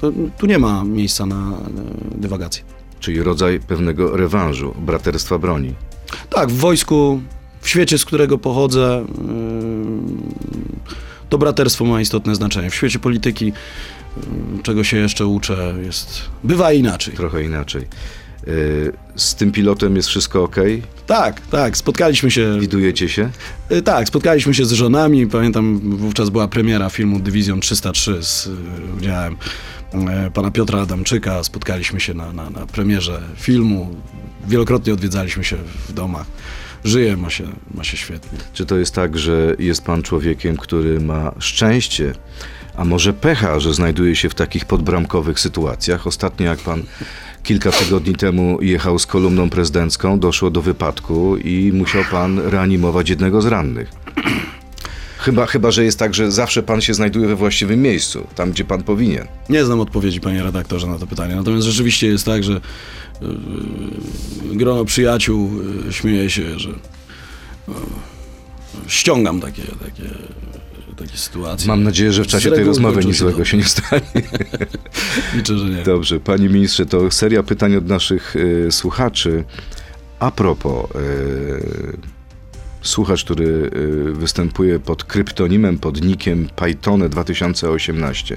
To, 0.00 0.12
tu 0.38 0.46
nie 0.46 0.58
ma 0.58 0.84
miejsca 0.84 1.26
na 1.26 1.52
dywagację. 2.14 2.62
Czyli 3.00 3.22
rodzaj 3.22 3.60
pewnego 3.60 4.16
rewanżu, 4.16 4.74
braterstwa 4.78 5.38
broni. 5.38 5.74
Tak, 6.30 6.50
w 6.50 6.56
wojsku, 6.56 7.20
w 7.60 7.68
świecie, 7.68 7.98
z 7.98 8.04
którego 8.04 8.38
pochodzę, 8.38 9.06
yy, 9.08 9.24
to 11.28 11.38
braterstwo 11.38 11.84
ma 11.84 12.00
istotne 12.00 12.34
znaczenie. 12.34 12.70
W 12.70 12.74
świecie 12.74 12.98
polityki, 12.98 13.46
yy, 13.46 13.52
czego 14.62 14.84
się 14.84 14.96
jeszcze 14.96 15.26
uczę, 15.26 15.74
jest 15.82 16.22
bywa 16.44 16.72
inaczej. 16.72 17.14
Trochę 17.14 17.44
inaczej. 17.44 17.86
Yy, 18.46 18.92
Z 19.16 19.34
tym 19.34 19.52
pilotem 19.52 19.96
jest 19.96 20.08
wszystko 20.08 20.42
ok? 20.42 20.56
Tak, 21.06 21.40
tak, 21.40 21.76
spotkaliśmy 21.76 22.30
się. 22.30 22.60
Widujecie 22.60 23.08
się? 23.08 23.30
Y, 23.72 23.82
Tak, 23.82 24.08
spotkaliśmy 24.08 24.54
się 24.54 24.64
z 24.64 24.72
żonami. 24.72 25.26
Pamiętam, 25.26 25.80
wówczas 25.96 26.30
była 26.30 26.48
premiera 26.48 26.90
filmu 26.90 27.20
Dywizjon 27.20 27.60
303 27.60 28.22
z 28.22 28.46
y, 28.46 28.50
udziałem 28.98 29.36
y, 30.26 30.30
pana 30.30 30.50
Piotra 30.50 30.80
Adamczyka. 30.80 31.44
Spotkaliśmy 31.44 32.00
się 32.00 32.14
na, 32.14 32.32
na, 32.32 32.50
na 32.50 32.66
premierze 32.66 33.22
filmu. 33.36 33.94
Wielokrotnie 34.48 34.92
odwiedzaliśmy 34.92 35.44
się 35.44 35.56
w 35.88 35.92
domach. 35.92 36.26
Żyje, 36.84 37.16
ma 37.16 37.30
się, 37.30 37.44
ma 37.74 37.84
się 37.84 37.96
świetnie. 37.96 38.38
Czy 38.52 38.66
to 38.66 38.78
jest 38.78 38.94
tak, 38.94 39.18
że 39.18 39.56
jest 39.58 39.84
pan 39.84 40.02
człowiekiem, 40.02 40.56
który 40.56 41.00
ma 41.00 41.32
szczęście, 41.38 42.12
a 42.76 42.84
może 42.84 43.12
pecha, 43.12 43.60
że 43.60 43.74
znajduje 43.74 44.16
się 44.16 44.28
w 44.28 44.34
takich 44.34 44.64
podbramkowych 44.64 45.40
sytuacjach? 45.40 46.06
Ostatnio, 46.06 46.46
jak 46.46 46.58
pan 46.58 46.82
kilka 47.42 47.72
tygodni 47.72 48.14
temu 48.14 48.58
jechał 48.62 48.98
z 48.98 49.06
kolumną 49.06 49.50
prezydencką, 49.50 50.20
doszło 50.20 50.50
do 50.50 50.62
wypadku 50.62 51.36
i 51.36 51.72
musiał 51.74 52.04
pan 52.10 52.38
reanimować 52.38 53.10
jednego 53.10 53.42
z 53.42 53.46
rannych. 53.46 53.90
Chyba, 55.20 55.46
chyba, 55.46 55.70
że 55.70 55.84
jest 55.84 55.98
tak, 55.98 56.14
że 56.14 56.32
zawsze 56.32 56.62
pan 56.62 56.80
się 56.80 56.94
znajduje 56.94 57.28
we 57.28 57.36
właściwym 57.36 57.82
miejscu, 57.82 58.26
tam 58.34 58.50
gdzie 58.50 58.64
pan 58.64 58.82
powinien. 58.82 59.26
Nie 59.48 59.64
znam 59.64 59.80
odpowiedzi, 59.80 60.20
panie 60.20 60.42
redaktorze, 60.42 60.86
na 60.86 60.98
to 60.98 61.06
pytanie. 61.06 61.36
Natomiast 61.36 61.66
rzeczywiście 61.66 62.06
jest 62.06 62.24
tak, 62.24 62.44
że 62.44 62.60
yy, 63.20 64.56
grono 64.56 64.84
przyjaciół 64.84 65.50
yy, 65.86 65.92
śmieje 65.92 66.30
się, 66.30 66.58
że 66.58 66.68
yy, 66.68 67.74
ściągam 68.86 69.40
takie, 69.40 69.62
takie, 69.62 70.10
takie 70.96 71.16
sytuacje. 71.18 71.68
Mam 71.68 71.82
nadzieję, 71.82 72.12
że 72.12 72.24
w 72.24 72.26
czasie 72.26 72.50
tej 72.50 72.64
rozmowy 72.64 73.04
nic 73.04 73.16
złego 73.16 73.44
się 73.44 73.56
nie 73.56 73.64
stanie. 73.64 74.02
Liczę, 75.34 75.58
że 75.58 75.64
nie. 75.64 75.82
Dobrze, 75.82 76.20
panie 76.20 76.48
ministrze, 76.48 76.86
to 76.86 77.10
seria 77.10 77.42
pytań 77.42 77.76
od 77.76 77.86
naszych 77.88 78.36
y, 78.36 78.68
słuchaczy. 78.70 79.44
A 80.18 80.30
propos, 80.30 80.90
y, 80.94 82.19
słuchacz, 82.82 83.24
który 83.24 83.44
y, 83.44 84.12
występuje 84.12 84.78
pod 84.78 85.04
kryptonimem, 85.04 85.78
pod 85.78 86.02
nickiem 86.02 86.48
Pythone 86.56 87.08
2018. 87.08 88.36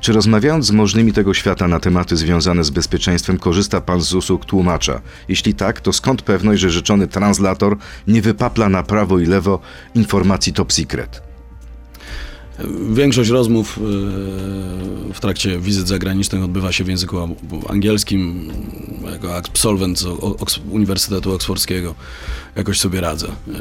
Czy 0.00 0.12
rozmawiając 0.12 0.66
z 0.66 0.70
możnymi 0.70 1.12
tego 1.12 1.34
świata 1.34 1.68
na 1.68 1.80
tematy 1.80 2.16
związane 2.16 2.64
z 2.64 2.70
bezpieczeństwem, 2.70 3.38
korzysta 3.38 3.80
pan 3.80 4.00
z 4.00 4.14
usług 4.14 4.44
tłumacza? 4.44 5.00
Jeśli 5.28 5.54
tak, 5.54 5.80
to 5.80 5.92
skąd 5.92 6.22
pewność, 6.22 6.60
że 6.60 6.70
rzeczony 6.70 7.08
translator 7.08 7.76
nie 8.06 8.22
wypapla 8.22 8.68
na 8.68 8.82
prawo 8.82 9.18
i 9.18 9.26
lewo 9.26 9.60
informacji 9.94 10.52
top 10.52 10.72
secret? 10.72 11.27
Większość 12.90 13.30
rozmów 13.30 13.78
e, 13.78 13.80
w 15.14 15.20
trakcie 15.20 15.58
wizyt 15.58 15.88
zagranicznych 15.88 16.42
odbywa 16.44 16.72
się 16.72 16.84
w 16.84 16.88
języku 16.88 17.16
angielskim. 17.68 18.48
Jako 19.12 19.36
absolwent 19.36 20.02
Uniwersytetu 20.70 21.32
Oksfordzkiego 21.32 21.94
jakoś 22.56 22.80
sobie 22.80 23.00
radzę. 23.00 23.28
E, 23.28 23.52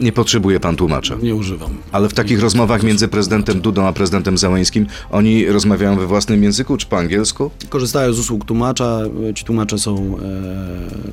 Nie 0.00 0.12
potrzebuje 0.12 0.60
pan 0.60 0.76
tłumacza. 0.76 1.16
Nie 1.22 1.34
używam. 1.34 1.70
Ale 1.92 2.08
w 2.08 2.14
takich 2.14 2.40
rozmowach 2.40 2.82
między 2.82 3.08
prezydentem 3.08 3.60
Dudą 3.60 3.86
a 3.86 3.92
prezydentem 3.92 4.38
Załęskim, 4.38 4.86
oni 5.10 5.46
rozmawiają 5.46 5.96
we 5.96 6.06
własnym 6.06 6.42
języku 6.42 6.76
czy 6.76 6.86
po 6.86 6.98
angielsku? 6.98 7.50
Korzystają 7.68 8.12
z 8.12 8.18
usług 8.18 8.44
tłumacza. 8.44 9.00
e, 9.30 9.34
Ci 9.34 9.44
tłumacze 9.44 9.78
są. 9.78 10.16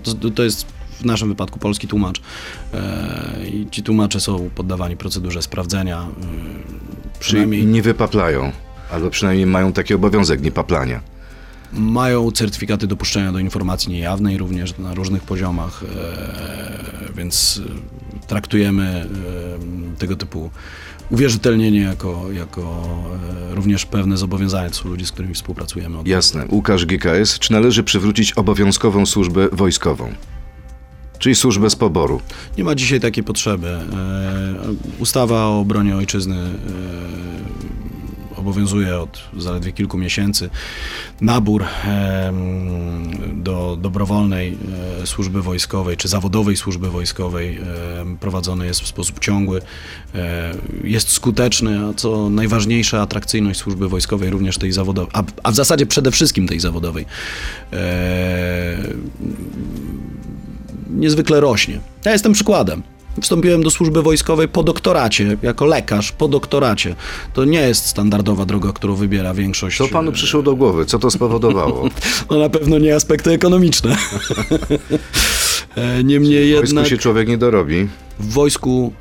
To, 0.04 0.30
to 0.30 0.44
jest 0.44 0.66
w 1.00 1.06
naszym 1.06 1.30
wypadku 1.30 1.60
polski 1.60 1.88
tłumacz. 1.88 2.22
E, 2.74 3.48
I 3.48 3.68
ci 3.72 3.84
tłumacze 3.84 4.20
są 4.20 4.50
poddawani 4.56 4.98
procedurze 4.98 5.42
sprawdzenia. 5.42 5.98
e, 6.02 6.24
Czyli 6.24 7.20
Przynajmniej 7.20 7.66
nie 7.66 7.82
wypaplają, 7.82 8.52
albo 8.92 9.10
przynajmniej 9.10 9.46
mają 9.46 9.74
taki 9.74 9.94
obowiązek 9.94 10.42
niepaplania. 10.42 11.02
Mają 11.74 12.32
certyfikaty 12.32 12.88
dopuszczenia 12.88 13.32
do 13.32 13.40
informacji 13.40 13.92
niejawnej 13.92 14.38
również 14.38 14.78
na 14.78 14.94
różnych 14.94 15.24
poziomach, 15.24 15.84
e, 15.84 17.14
więc 17.16 17.62
traktujemy 18.28 19.08
tego 19.98 20.16
typu 20.16 20.50
uwierzytelnienie 21.12 21.80
jako, 21.82 22.32
jako 22.32 22.84
również 23.52 23.86
pewne 23.86 24.18
zobowiązanie. 24.18 24.70
To 24.70 24.76
są 24.76 24.90
ludzie, 24.90 25.06
z 25.06 25.12
którymi 25.12 25.34
współpracujemy. 25.34 25.98
Jasne. 26.06 26.46
Łukasz 26.50 26.86
GKS, 26.86 27.40
czy 27.40 27.52
należy 27.52 27.84
przywrócić 27.84 28.34
obowiązkową 28.34 29.06
służbę 29.06 29.48
wojskową? 29.52 30.14
Czyli 31.20 31.36
służbę 31.36 31.70
z 31.70 31.76
poboru. 31.76 32.22
Nie 32.58 32.64
ma 32.64 32.76
dzisiaj 32.76 33.00
takiej 33.00 33.24
potrzeby. 33.24 33.68
E, 33.68 33.80
Ustawa 35.00 35.46
o 35.46 35.60
obronie 35.60 35.96
ojczyzny 35.96 36.36
e, 36.36 36.50
obowiązuje 38.36 39.00
od 39.00 39.20
zaledwie 39.38 39.72
kilku 39.72 39.98
miesięcy. 39.98 40.50
Nabór 41.22 41.64
em, 41.64 43.44
do 43.44 43.78
dobrowolnej 43.82 44.58
e, 45.04 45.08
służby 45.08 45.42
wojskowej 45.42 45.98
czy 45.98 46.08
zawodowej 46.08 46.58
służby 46.58 46.90
wojskowej 46.90 47.60
em, 48.02 48.18
prowadzony 48.18 48.66
jest 48.66 48.82
w 48.82 48.88
sposób 48.88 49.20
ciągły. 49.20 49.62
E, 50.16 50.54
Jest 50.84 51.10
skuteczny, 51.12 51.86
a 51.86 51.94
co 51.94 52.30
najważniejsze, 52.30 53.02
atrakcyjność 53.02 53.60
służby 53.60 53.90
wojskowej, 53.90 54.30
również 54.30 54.58
tej 54.58 54.72
zawodowej, 54.72 55.12
a, 55.14 55.24
a 55.44 55.52
w 55.52 55.56
zasadzie 55.56 55.86
przede 55.86 56.12
wszystkim 56.12 56.48
tej 56.48 56.60
zawodowej. 56.60 57.06
E, 60.90 60.94
niezwykle 60.94 61.40
rośnie. 61.40 61.80
Ja 62.06 62.12
jestem 62.12 62.34
przykładem. 62.34 62.84
Wstąpiłem 63.22 63.64
do 63.64 63.72
służby 63.72 64.02
wojskowej 64.02 64.48
po 64.48 64.64
doktoracie, 64.64 65.38
jako 65.42 65.66
lekarz 65.66 66.12
po 66.12 66.28
doktoracie. 66.28 66.96
To 67.34 67.46
nie 67.46 67.60
jest 67.62 67.86
standardowa 67.86 68.46
droga, 68.46 68.74
którą 68.74 68.96
wybiera 68.96 69.34
większość. 69.34 69.78
Co 69.78 69.88
panu 69.88 70.12
przyszło 70.12 70.42
do 70.42 70.56
głowy? 70.56 70.86
Co 70.86 71.00
to 71.00 71.12
spowodowało? 71.12 71.90
No 72.32 72.40
na 72.40 72.50
pewno 72.50 72.78
nie 72.78 72.96
aspekty 72.96 73.32
ekonomiczne. 73.32 73.96
E, 75.76 76.04
Niemniej 76.04 76.46
W 76.52 76.56
wojsku 76.56 76.66
jednak 76.66 76.88
się 76.88 76.98
człowiek 76.98 77.28
nie 77.28 77.38
dorobi. 77.38 77.88
w 78.20 78.30
wojsku 78.34 78.94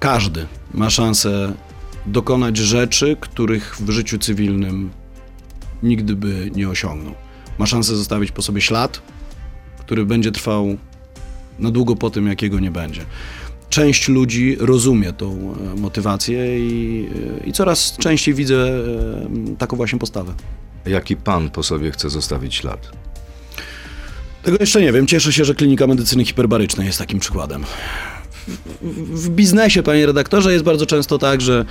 każdy 0.00 0.46
ma 0.74 0.90
szansę 0.90 1.52
dokonać 2.06 2.56
rzeczy, 2.56 3.16
których 3.20 3.76
w 3.80 3.90
życiu 3.90 4.18
cywilnym 4.18 4.90
nigdy 5.82 6.16
by 6.16 6.50
nie 6.54 6.68
osiągnął. 6.68 7.14
Ma 7.58 7.66
szansę 7.66 7.96
zostawić 7.96 8.32
po 8.32 8.42
sobie 8.42 8.60
ślad, 8.60 9.02
który 9.90 10.06
będzie 10.06 10.32
trwał 10.32 10.76
na 11.58 11.70
długo 11.70 11.96
po 11.96 12.10
tym, 12.10 12.26
jakiego 12.26 12.60
nie 12.60 12.70
będzie. 12.70 13.00
Część 13.70 14.08
ludzi 14.08 14.56
rozumie 14.60 15.12
tą 15.12 15.54
e, 15.76 15.80
motywację 15.80 16.68
i, 16.68 17.08
e, 17.42 17.46
i 17.46 17.52
coraz 17.52 17.96
częściej 17.96 18.34
widzę 18.34 18.56
e, 18.56 19.56
taką 19.58 19.76
właśnie 19.76 19.98
postawę. 19.98 20.34
Jaki 20.86 21.16
pan 21.16 21.50
po 21.50 21.62
sobie 21.62 21.90
chce 21.90 22.10
zostawić 22.10 22.54
ślad? 22.54 22.90
Tego 24.42 24.56
jeszcze 24.60 24.80
nie 24.80 24.92
wiem. 24.92 25.06
Cieszę 25.06 25.32
się, 25.32 25.44
że 25.44 25.54
klinika 25.54 25.86
medycyny 25.86 26.24
hiperbarycznej 26.24 26.86
jest 26.86 26.98
takim 26.98 27.20
przykładem. 27.20 27.64
W, 28.82 29.24
w 29.24 29.28
biznesie, 29.28 29.82
panie 29.82 30.06
redaktorze, 30.06 30.52
jest 30.52 30.64
bardzo 30.64 30.86
często 30.86 31.18
tak, 31.18 31.40
że. 31.40 31.64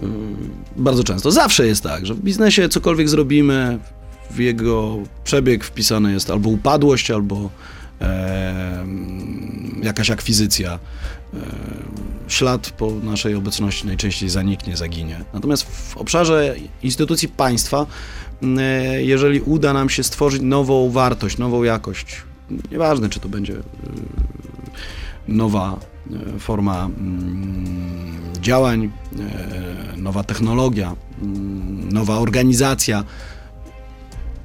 mm, 0.00 0.36
Bardzo 0.76 1.04
często, 1.04 1.30
zawsze 1.30 1.66
jest 1.66 1.82
tak, 1.82 2.06
że 2.06 2.14
w 2.14 2.20
biznesie 2.20 2.68
cokolwiek 2.68 3.08
zrobimy, 3.08 3.78
w 4.30 4.38
jego 4.38 4.98
przebieg 5.24 5.64
wpisane 5.64 6.12
jest 6.12 6.30
albo 6.30 6.50
upadłość, 6.50 7.10
albo 7.10 7.50
e, 8.00 8.86
jakaś 9.82 10.10
akwizycja. 10.10 10.78
E, 11.34 11.38
ślad 12.28 12.70
po 12.70 12.90
naszej 12.90 13.34
obecności 13.34 13.86
najczęściej 13.86 14.28
zaniknie, 14.28 14.76
zaginie. 14.76 15.24
Natomiast 15.34 15.62
w 15.62 15.96
obszarze 15.96 16.56
instytucji 16.82 17.28
państwa, 17.28 17.86
e, 18.42 19.02
jeżeli 19.02 19.40
uda 19.40 19.72
nam 19.72 19.90
się 19.90 20.02
stworzyć 20.02 20.42
nową 20.42 20.90
wartość, 20.90 21.38
nową 21.38 21.62
jakość, 21.62 22.22
nieważne 22.72 23.08
czy 23.08 23.20
to 23.20 23.28
będzie 23.28 23.52
y, 23.52 23.62
nowa 25.28 25.78
e, 26.36 26.38
forma 26.38 26.84
mm, 26.84 28.18
działań, 28.40 28.90
e, 29.18 29.96
nowa 29.96 30.24
technologia, 30.24 30.96
mm, 31.22 31.92
nowa 31.92 32.18
organizacja, 32.18 33.04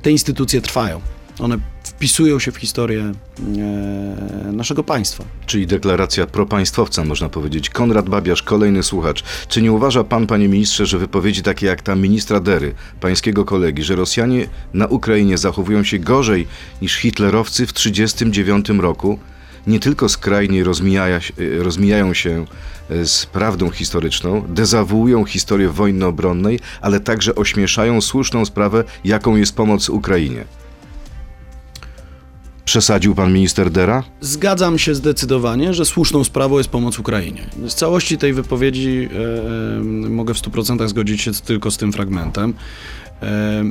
te 0.03 0.11
instytucje 0.11 0.61
trwają. 0.61 1.01
One 1.39 1.57
wpisują 1.83 2.39
się 2.39 2.51
w 2.51 2.57
historię 2.57 3.11
e, 3.39 4.51
naszego 4.51 4.83
państwa. 4.83 5.23
Czyli 5.45 5.67
deklaracja 5.67 6.27
propaństwowca, 6.27 7.03
można 7.03 7.29
powiedzieć. 7.29 7.69
Konrad 7.69 8.09
Babiarz, 8.09 8.43
kolejny 8.43 8.83
słuchacz. 8.83 9.23
Czy 9.47 9.61
nie 9.61 9.71
uważa 9.71 10.03
pan, 10.03 10.27
panie 10.27 10.47
ministrze, 10.47 10.85
że 10.85 10.97
wypowiedzi 10.97 11.43
takie 11.43 11.65
jak 11.65 11.81
ta 11.81 11.95
ministra 11.95 12.39
Dery, 12.39 12.73
pańskiego 13.01 13.45
kolegi, 13.45 13.83
że 13.83 13.95
Rosjanie 13.95 14.47
na 14.73 14.87
Ukrainie 14.87 15.37
zachowują 15.37 15.83
się 15.83 15.99
gorzej 15.99 16.47
niż 16.81 16.95
hitlerowcy 16.95 17.67
w 17.67 17.73
1939 17.73 18.81
roku, 18.81 19.19
nie 19.67 19.79
tylko 19.79 20.09
skrajnie 20.09 20.63
rozmijaja, 20.63 21.19
rozmijają 21.59 22.13
się 22.13 22.45
e, 22.89 23.05
z 23.05 23.25
prawdą 23.25 23.69
historyczną, 23.69 24.43
dezawuują 24.49 25.25
historię 25.25 25.69
wojny 25.69 26.05
obronnej, 26.05 26.59
ale 26.81 26.99
także 26.99 27.35
ośmieszają 27.35 28.01
słuszną 28.01 28.45
sprawę, 28.45 28.83
jaką 29.03 29.35
jest 29.35 29.55
pomoc 29.55 29.89
Ukrainie? 29.89 30.45
Przesadził 32.65 33.15
pan 33.15 33.33
minister 33.33 33.71
Dera? 33.71 34.03
Zgadzam 34.21 34.79
się 34.79 34.95
zdecydowanie, 34.95 35.73
że 35.73 35.85
słuszną 35.85 36.23
sprawą 36.23 36.57
jest 36.57 36.69
pomoc 36.69 36.99
Ukrainie. 36.99 37.49
Z 37.67 37.75
całości 37.75 38.17
tej 38.17 38.33
wypowiedzi 38.33 39.09
e, 39.13 39.79
e, 39.79 40.09
mogę 40.09 40.33
w 40.33 40.37
100% 40.37 40.87
zgodzić 40.87 41.21
się 41.21 41.31
tylko 41.33 41.71
z 41.71 41.77
tym 41.77 41.93
fragmentem. 41.93 42.53
E, 43.21 43.63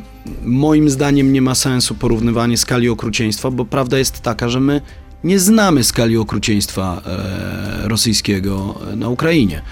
moim 0.42 0.90
zdaniem 0.90 1.32
nie 1.32 1.42
ma 1.42 1.54
sensu 1.54 1.94
porównywanie 1.94 2.58
skali 2.58 2.88
okrucieństwa, 2.88 3.50
bo 3.50 3.64
prawda 3.64 3.98
jest 3.98 4.20
taka, 4.20 4.48
że 4.48 4.60
my 4.60 4.80
nie 5.24 5.38
znamy 5.38 5.84
skali 5.84 6.16
okrucieństwa 6.16 7.02
e, 7.06 7.88
rosyjskiego 7.88 8.78
na 8.96 9.08
Ukrainie. 9.08 9.62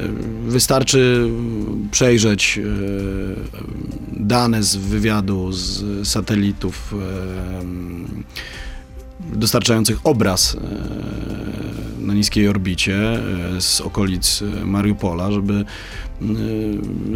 E, 0.00 0.08
Wystarczy 0.46 1.28
przejrzeć 1.90 2.58
e, 2.58 2.62
dane 4.12 4.62
z 4.62 4.76
wywiadu 4.76 5.52
z 5.52 6.08
satelitów 6.08 6.94
e, 6.94 6.96
dostarczających 9.32 9.98
obraz 10.04 10.56
e, 10.56 12.02
na 12.06 12.14
niskiej 12.14 12.48
orbicie 12.48 12.96
e, 12.96 13.60
z 13.60 13.80
okolic 13.80 14.42
e, 14.42 14.64
Mariupola, 14.64 15.32
żeby 15.32 15.64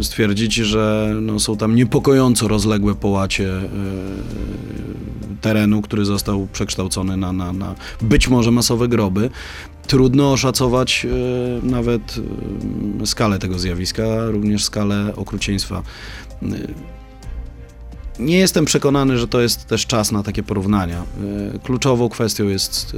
stwierdzić, 0.01 0.53
że 0.53 1.13
no, 1.21 1.39
są 1.39 1.57
tam 1.57 1.75
niepokojąco 1.75 2.47
rozległe 2.47 2.95
połacie 2.95 3.53
terenu, 5.41 5.81
który 5.81 6.05
został 6.05 6.47
przekształcony 6.53 7.17
na, 7.17 7.33
na, 7.33 7.53
na 7.53 7.75
być 8.01 8.27
może 8.27 8.51
masowe 8.51 8.87
groby. 8.87 9.29
Trudno 9.87 10.31
oszacować 10.31 11.07
nawet 11.63 12.15
skalę 13.05 13.39
tego 13.39 13.59
zjawiska, 13.59 14.03
również 14.29 14.63
skalę 14.63 15.13
okrucieństwa. 15.15 15.83
Nie 18.19 18.39
jestem 18.39 18.65
przekonany, 18.65 19.17
że 19.17 19.27
to 19.27 19.41
jest 19.41 19.65
też 19.65 19.85
czas 19.85 20.11
na 20.11 20.23
takie 20.23 20.43
porównania. 20.43 21.03
E, 21.55 21.59
Kluczową 21.59 22.09
kwestią 22.09 22.47
jest 22.47 22.95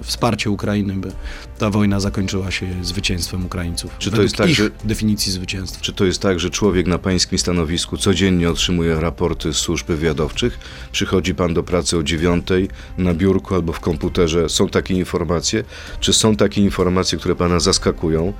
e, 0.00 0.02
wsparcie 0.04 0.50
Ukrainy, 0.50 0.94
by 0.94 1.12
ta 1.58 1.70
wojna 1.70 2.00
zakończyła 2.00 2.50
się 2.50 2.66
zwycięstwem 2.82 3.46
Ukraińców. 3.46 3.90
Czy 3.98 4.10
to 4.10 4.22
jest 4.22 4.36
tak, 4.36 4.48
że- 4.50 4.70
definicji 4.84 5.32
zwycięstwa? 5.32 5.80
Czy 5.82 5.92
to 5.92 6.04
jest 6.04 6.20
tak, 6.20 6.40
że 6.40 6.50
człowiek 6.50 6.86
na 6.86 6.98
pańskim 6.98 7.38
stanowisku 7.38 7.96
codziennie 7.96 8.50
otrzymuje 8.50 9.00
raporty 9.00 9.52
z 9.52 9.56
służb 9.56 9.86
wywiadowczych? 9.86 10.58
Przychodzi 10.92 11.34
pan 11.34 11.54
do 11.54 11.62
pracy 11.62 11.96
o 11.98 12.02
dziewiątej 12.02 12.68
na 12.98 13.14
biurku 13.14 13.54
albo 13.54 13.72
w 13.72 13.80
komputerze. 13.80 14.48
Są 14.48 14.68
takie 14.68 14.94
informacje? 14.94 15.64
Czy 16.00 16.12
są 16.12 16.36
takie 16.36 16.60
informacje, 16.62 17.18
które 17.18 17.34
pana 17.36 17.60
zaskakują? 17.60 18.32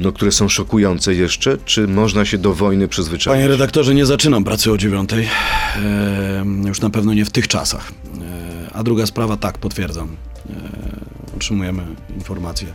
No, 0.00 0.12
które 0.12 0.32
są 0.32 0.48
szokujące 0.48 1.14
jeszcze? 1.14 1.58
Czy 1.64 1.88
można 1.88 2.24
się 2.24 2.38
do 2.38 2.54
wojny 2.54 2.88
przyzwyczaić? 2.88 3.36
Panie 3.36 3.48
redaktorze, 3.48 3.94
nie 3.94 4.06
zaczynam 4.06 4.44
pracy 4.44 4.72
o 4.72 4.78
dziewiątej. 4.78 5.28
E, 5.76 6.44
już 6.66 6.80
na 6.80 6.90
pewno 6.90 7.14
nie 7.14 7.24
w 7.24 7.30
tych 7.30 7.48
czasach. 7.48 7.92
E, 8.20 8.70
a 8.72 8.82
druga 8.82 9.06
sprawa, 9.06 9.36
tak, 9.36 9.58
potwierdzam. 9.58 10.16
E, 10.50 11.36
otrzymujemy 11.36 11.82
informacje 12.14 12.68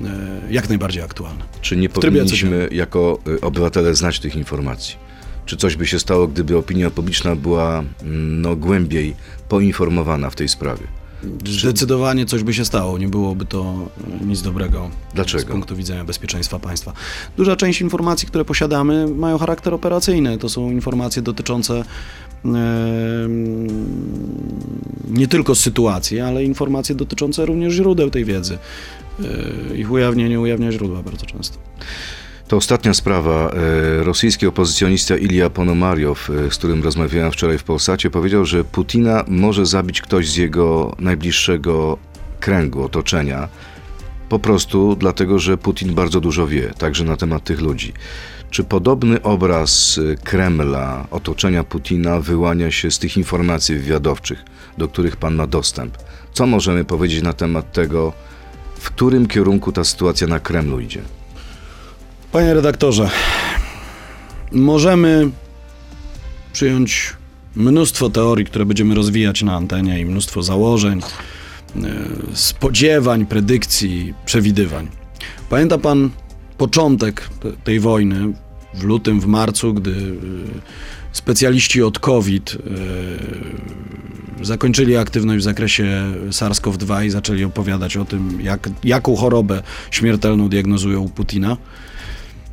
e, 0.00 0.06
jak 0.50 0.68
najbardziej 0.68 1.02
aktualne. 1.02 1.44
Czy 1.60 1.76
nie 1.76 1.88
powinniśmy 1.88 2.68
jako 2.72 3.18
obywatele 3.42 3.94
znać 3.94 4.20
tych 4.20 4.36
informacji? 4.36 4.96
Czy 5.46 5.56
coś 5.56 5.76
by 5.76 5.86
się 5.86 5.98
stało, 5.98 6.28
gdyby 6.28 6.56
opinia 6.56 6.90
publiczna 6.90 7.36
była 7.36 7.78
mm, 7.78 8.42
no, 8.42 8.56
głębiej 8.56 9.14
poinformowana 9.48 10.30
w 10.30 10.34
tej 10.34 10.48
sprawie? 10.48 10.86
Zdecydowanie 11.46 12.26
coś 12.26 12.42
by 12.42 12.54
się 12.54 12.64
stało, 12.64 12.98
nie 12.98 13.08
byłoby 13.08 13.44
to 13.46 13.88
nic 14.26 14.42
dobrego 14.42 14.90
Dlaczego? 15.14 15.42
z 15.42 15.46
punktu 15.46 15.76
widzenia 15.76 16.04
bezpieczeństwa 16.04 16.58
państwa. 16.58 16.92
Duża 17.36 17.56
część 17.56 17.80
informacji, 17.80 18.28
które 18.28 18.44
posiadamy, 18.44 19.06
mają 19.08 19.38
charakter 19.38 19.74
operacyjny. 19.74 20.38
To 20.38 20.48
są 20.48 20.70
informacje 20.70 21.22
dotyczące 21.22 21.84
nie 25.08 25.28
tylko 25.28 25.54
sytuacji, 25.54 26.20
ale 26.20 26.44
informacje 26.44 26.94
dotyczące 26.94 27.46
również 27.46 27.74
źródeł 27.74 28.10
tej 28.10 28.24
wiedzy. 28.24 28.58
E, 29.72 29.76
Ich 29.76 29.90
ujawnienie 29.90 30.40
ujawnia 30.40 30.72
źródła 30.72 31.02
bardzo 31.02 31.26
często. 31.26 31.58
To 32.48 32.56
ostatnia 32.56 32.94
sprawa. 32.94 33.50
E, 33.50 34.04
Rosyjski 34.04 34.46
opozycjonista 34.46 35.16
Ilja 35.16 35.50
Ponomariow, 35.50 36.30
e, 36.30 36.50
z 36.50 36.56
którym 36.56 36.82
rozmawiałem 36.82 37.32
wczoraj 37.32 37.58
w 37.58 37.64
Polsacie, 37.64 38.10
powiedział, 38.10 38.44
że 38.44 38.64
Putina 38.64 39.24
może 39.28 39.66
zabić 39.66 40.02
ktoś 40.02 40.28
z 40.28 40.36
jego 40.36 40.96
najbliższego 40.98 41.98
kręgu, 42.40 42.84
otoczenia. 42.84 43.48
Po 44.28 44.38
prostu 44.38 44.96
dlatego, 44.96 45.38
że 45.38 45.56
Putin 45.56 45.94
bardzo 45.94 46.20
dużo 46.20 46.46
wie, 46.46 46.74
także 46.78 47.04
na 47.04 47.16
temat 47.16 47.44
tych 47.44 47.60
ludzi. 47.60 47.92
Czy 48.50 48.64
podobny 48.64 49.22
obraz 49.22 50.00
e, 50.12 50.16
Kremla, 50.16 51.06
otoczenia 51.10 51.64
Putina 51.64 52.20
wyłania 52.20 52.70
się 52.70 52.90
z 52.90 52.98
tych 52.98 53.16
informacji 53.16 53.74
wywiadowczych, 53.74 54.44
do 54.78 54.88
których 54.88 55.16
pan 55.16 55.34
ma 55.34 55.46
dostęp? 55.46 55.98
Co 56.32 56.46
możemy 56.46 56.84
powiedzieć 56.84 57.22
na 57.22 57.32
temat 57.32 57.72
tego, 57.72 58.12
w 58.78 58.90
którym 58.90 59.26
kierunku 59.26 59.72
ta 59.72 59.84
sytuacja 59.84 60.26
na 60.26 60.40
Kremlu 60.40 60.80
idzie? 60.80 61.02
Panie 62.36 62.54
redaktorze, 62.54 63.10
możemy 64.52 65.30
przyjąć 66.52 67.12
mnóstwo 67.54 68.10
teorii, 68.10 68.46
które 68.46 68.66
będziemy 68.66 68.94
rozwijać 68.94 69.42
na 69.42 69.56
antenie 69.56 70.00
i 70.00 70.04
mnóstwo 70.04 70.42
założeń, 70.42 71.00
e, 71.00 71.02
spodziewań, 72.32 73.26
predykcji, 73.26 74.14
przewidywań. 74.26 74.88
Pamięta 75.50 75.78
pan 75.78 76.10
początek 76.58 77.28
te- 77.40 77.52
tej 77.52 77.80
wojny 77.80 78.32
w 78.74 78.82
lutym, 78.82 79.20
w 79.20 79.26
marcu, 79.26 79.74
gdy 79.74 79.90
e, 79.90 79.94
specjaliści 81.12 81.82
od 81.82 81.98
COVID 81.98 82.56
e, 84.40 84.44
zakończyli 84.44 84.96
aktywność 84.96 85.40
w 85.40 85.44
zakresie 85.44 86.12
SARS-CoV-2 86.30 87.04
i 87.04 87.10
zaczęli 87.10 87.44
opowiadać 87.44 87.96
o 87.96 88.04
tym, 88.04 88.40
jak, 88.40 88.68
jaką 88.84 89.16
chorobę 89.16 89.62
śmiertelną 89.90 90.48
diagnozują 90.48 91.00
u 91.00 91.08
Putina. 91.08 91.56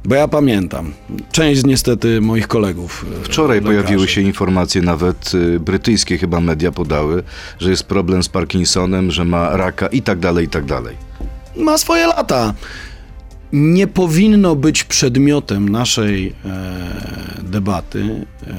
Bo 0.06 0.16
ja 0.16 0.28
pamiętam, 0.28 0.94
część 1.32 1.64
niestety 1.66 2.22
moich 2.22 2.48
kolegów. 2.48 3.06
e, 3.22 3.24
Wczoraj 3.24 3.58
lekarzy, 3.58 3.76
pojawiły 3.76 4.08
się 4.08 4.22
informacje, 4.22 4.82
nawet 4.82 5.32
y, 5.34 5.60
brytyjskie 5.60 6.18
chyba 6.18 6.40
media 6.42 6.72
podały, 6.72 7.24
że 7.60 7.70
jest 7.70 7.84
problem 7.84 8.24
z 8.24 8.30
Parkinsonem, 8.30 9.12
że 9.12 9.26
ma 9.26 9.58
raka 9.58 9.88
i 9.88 10.02
tak 10.02 10.20
dalej, 10.20 10.46
i 10.46 10.50
tak 10.50 10.66
dalej. 10.66 10.98
Ma 11.58 11.78
swoje 11.78 12.08
lata. 12.08 12.54
nie 13.54 13.88
powinno 13.88 14.56
być 14.56 14.84
przedmiotem 14.84 15.70
naszej 15.70 16.28
e, 16.46 17.44
debaty, 17.44 18.26
e, 18.48 18.54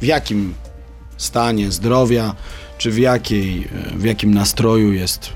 w 0.00 0.04
jakim 0.04 0.54
stanie 1.16 1.70
zdrowia, 1.72 2.34
czy 2.78 2.90
w, 2.90 2.98
jakiej, 2.98 3.68
e, 3.94 3.98
w 3.98 4.04
jakim 4.04 4.34
nastroju 4.34 4.92
jest 4.92 5.32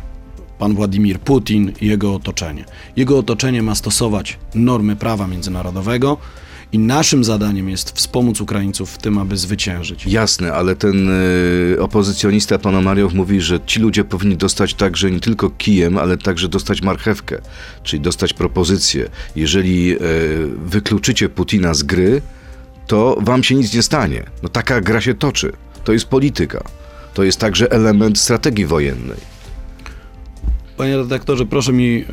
pan 0.58 0.74
Władimir 0.74 1.20
Putin 1.20 1.72
i 1.80 1.86
jego 1.86 2.14
otoczenie. 2.14 2.64
Jego 2.96 3.18
otoczenie 3.18 3.62
ma 3.62 3.74
stosować 3.74 4.38
normy 4.54 4.96
prawa 4.96 5.26
międzynarodowego 5.26 6.18
i 6.72 6.78
naszym 6.78 7.24
zadaniem 7.24 7.68
jest 7.68 7.90
wspomóc 7.90 8.40
Ukraińców 8.40 8.90
w 8.90 8.98
tym, 8.98 9.18
aby 9.18 9.36
zwyciężyć. 9.36 10.06
Jasne, 10.06 10.52
ale 10.52 10.76
ten 10.76 11.10
y, 11.10 11.76
opozycjonista 11.80 12.58
Panomariow 12.58 13.14
mówi, 13.14 13.40
że 13.40 13.60
ci 13.66 13.80
ludzie 13.80 14.04
powinni 14.04 14.36
dostać 14.36 14.74
także 14.74 15.10
nie 15.10 15.20
tylko 15.20 15.50
kijem, 15.50 15.98
ale 15.98 16.18
także 16.18 16.48
dostać 16.48 16.82
marchewkę, 16.82 17.38
czyli 17.82 18.02
dostać 18.02 18.32
propozycję. 18.32 19.10
Jeżeli 19.36 19.92
y, 19.92 19.98
wykluczycie 20.66 21.28
Putina 21.28 21.74
z 21.74 21.82
gry, 21.82 22.22
to 22.86 23.18
wam 23.20 23.42
się 23.44 23.54
nic 23.54 23.74
nie 23.74 23.82
stanie. 23.82 24.24
No 24.42 24.48
taka 24.48 24.80
gra 24.80 25.00
się 25.00 25.14
toczy. 25.14 25.52
To 25.84 25.92
jest 25.92 26.04
polityka. 26.04 26.64
To 27.14 27.24
jest 27.24 27.40
także 27.40 27.70
element 27.70 28.18
strategii 28.18 28.66
wojennej. 28.66 29.37
Panie 30.78 30.96
redaktorze, 30.96 31.46
proszę 31.46 31.72
mi. 31.72 32.04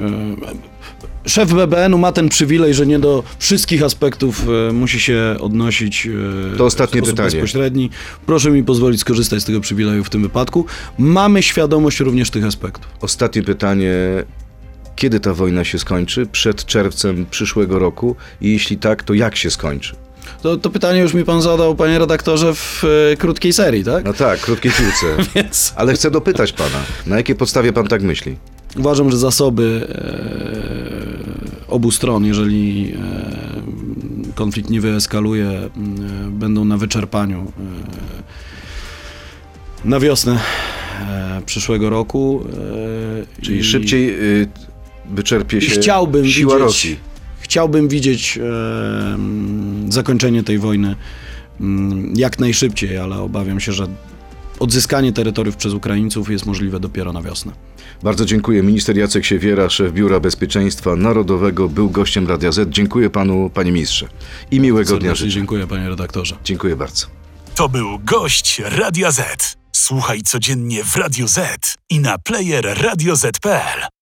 E, 1.25 1.29
szef 1.29 1.53
BBN-u 1.53 1.97
ma 1.97 2.11
ten 2.11 2.29
przywilej, 2.29 2.73
że 2.73 2.85
nie 2.85 2.99
do 2.99 3.23
wszystkich 3.39 3.83
aspektów 3.83 4.45
e, 4.69 4.73
musi 4.73 4.99
się 4.99 5.35
odnosić. 5.39 6.07
E, 6.53 6.57
To 6.57 6.65
ostatnie 6.65 7.01
w 7.01 7.05
pytanie. 7.05 7.29
bezpośredni. 7.31 7.89
Proszę 8.25 8.51
mi 8.51 8.63
pozwolić 8.63 8.99
skorzystać 9.01 9.41
z 9.41 9.45
tego 9.45 9.59
przywileju 9.61 10.03
w 10.03 10.09
tym 10.09 10.21
wypadku. 10.21 10.65
Mamy 10.97 11.43
świadomość 11.43 11.99
również 11.99 12.29
tych 12.29 12.45
aspektów. 12.45 12.87
Ostatnie 13.01 13.43
pytanie. 13.43 13.93
Kiedy 14.95 15.19
ta 15.19 15.33
wojna 15.33 15.63
się 15.63 15.79
skończy? 15.79 16.25
Przed 16.25 16.65
czerwcem 16.65 17.25
przyszłego 17.31 17.79
roku? 17.79 18.15
I 18.41 18.51
jeśli 18.51 18.77
tak, 18.77 19.03
to 19.03 19.13
jak 19.13 19.35
się 19.35 19.51
skończy? 19.51 19.95
To, 20.41 20.57
to 20.57 20.69
pytanie 20.69 20.99
już 20.99 21.13
mi 21.13 21.23
pan 21.23 21.41
zadał, 21.41 21.75
panie 21.75 21.99
redaktorze, 21.99 22.53
w 22.55 22.83
e, 23.13 23.17
krótkiej 23.17 23.53
serii, 23.53 23.83
tak? 23.83 24.05
No 24.05 24.13
tak, 24.13 24.39
krótkiej 24.39 24.71
piłce. 24.71 25.17
Więc 25.35 25.73
Ale 25.75 25.93
chcę 25.93 26.11
dopytać 26.11 26.53
pana, 26.53 26.83
na 27.07 27.17
jakiej 27.17 27.35
podstawie 27.35 27.73
pan 27.73 27.87
tak 27.87 28.01
myśli? 28.01 28.37
Uważam, 28.77 29.11
że 29.11 29.17
zasoby 29.17 29.87
e, 29.89 31.67
obu 31.67 31.91
stron, 31.91 32.25
jeżeli 32.25 32.93
e, 32.93 34.31
konflikt 34.35 34.69
nie 34.69 34.81
wyeskaluje, 34.81 35.47
e, 35.49 35.69
będą 36.29 36.65
na 36.65 36.77
wyczerpaniu 36.77 37.51
na 39.85 39.99
wiosnę 39.99 40.39
przyszłego 41.45 41.89
roku. 41.89 42.43
Czyli 43.41 43.59
i- 43.59 43.63
szybciej 43.63 44.09
y, 44.41 44.47
wyczerpie 45.11 45.61
się 45.61 45.71
chciałbym 45.71 46.27
siła 46.27 46.53
widzieć, 46.53 46.65
Rosji. 46.65 46.95
Chciałbym 47.39 47.87
widzieć 47.87 48.39
zakończenie 49.89 50.43
tej 50.43 50.59
wojny 50.59 50.95
mm, 51.61 52.13
jak 52.15 52.39
najszybciej, 52.39 52.97
ale 52.97 53.15
obawiam 53.19 53.59
się, 53.59 53.71
że 53.71 53.87
odzyskanie 54.59 55.13
terytoriów 55.13 55.55
przez 55.55 55.73
Ukraińców 55.73 56.29
jest 56.29 56.45
możliwe 56.45 56.79
dopiero 56.79 57.13
na 57.13 57.21
wiosnę. 57.21 57.51
Bardzo 58.03 58.25
dziękuję. 58.25 58.63
Minister 58.63 58.97
Jacek 58.97 59.25
Siewiera, 59.25 59.69
szef 59.69 59.93
Biura 59.93 60.19
Bezpieczeństwa 60.19 60.95
Narodowego, 60.95 61.69
był 61.69 61.89
gościem 61.89 62.27
Radia 62.27 62.51
Z. 62.51 62.69
Dziękuję 62.69 63.09
panu, 63.09 63.49
panie 63.53 63.71
ministrze. 63.71 64.07
I 64.51 64.59
miłego 64.59 64.89
dnia 64.89 64.99
Serdecznie 64.99 65.25
życzę. 65.25 65.35
dziękuję, 65.39 65.67
panie 65.67 65.89
redaktorze. 65.89 66.35
Dziękuję 66.43 66.75
bardzo. 66.75 67.05
To 67.55 67.69
był 67.69 67.99
gość 67.99 68.61
Radia 68.65 69.11
Z. 69.11 69.55
Słuchaj 69.71 70.21
codziennie 70.21 70.83
w 70.83 70.95
Radio 70.95 71.27
Z 71.27 71.75
i 71.89 71.99
na 71.99 72.17
player 72.17 72.77
radioz.pl. 72.81 73.94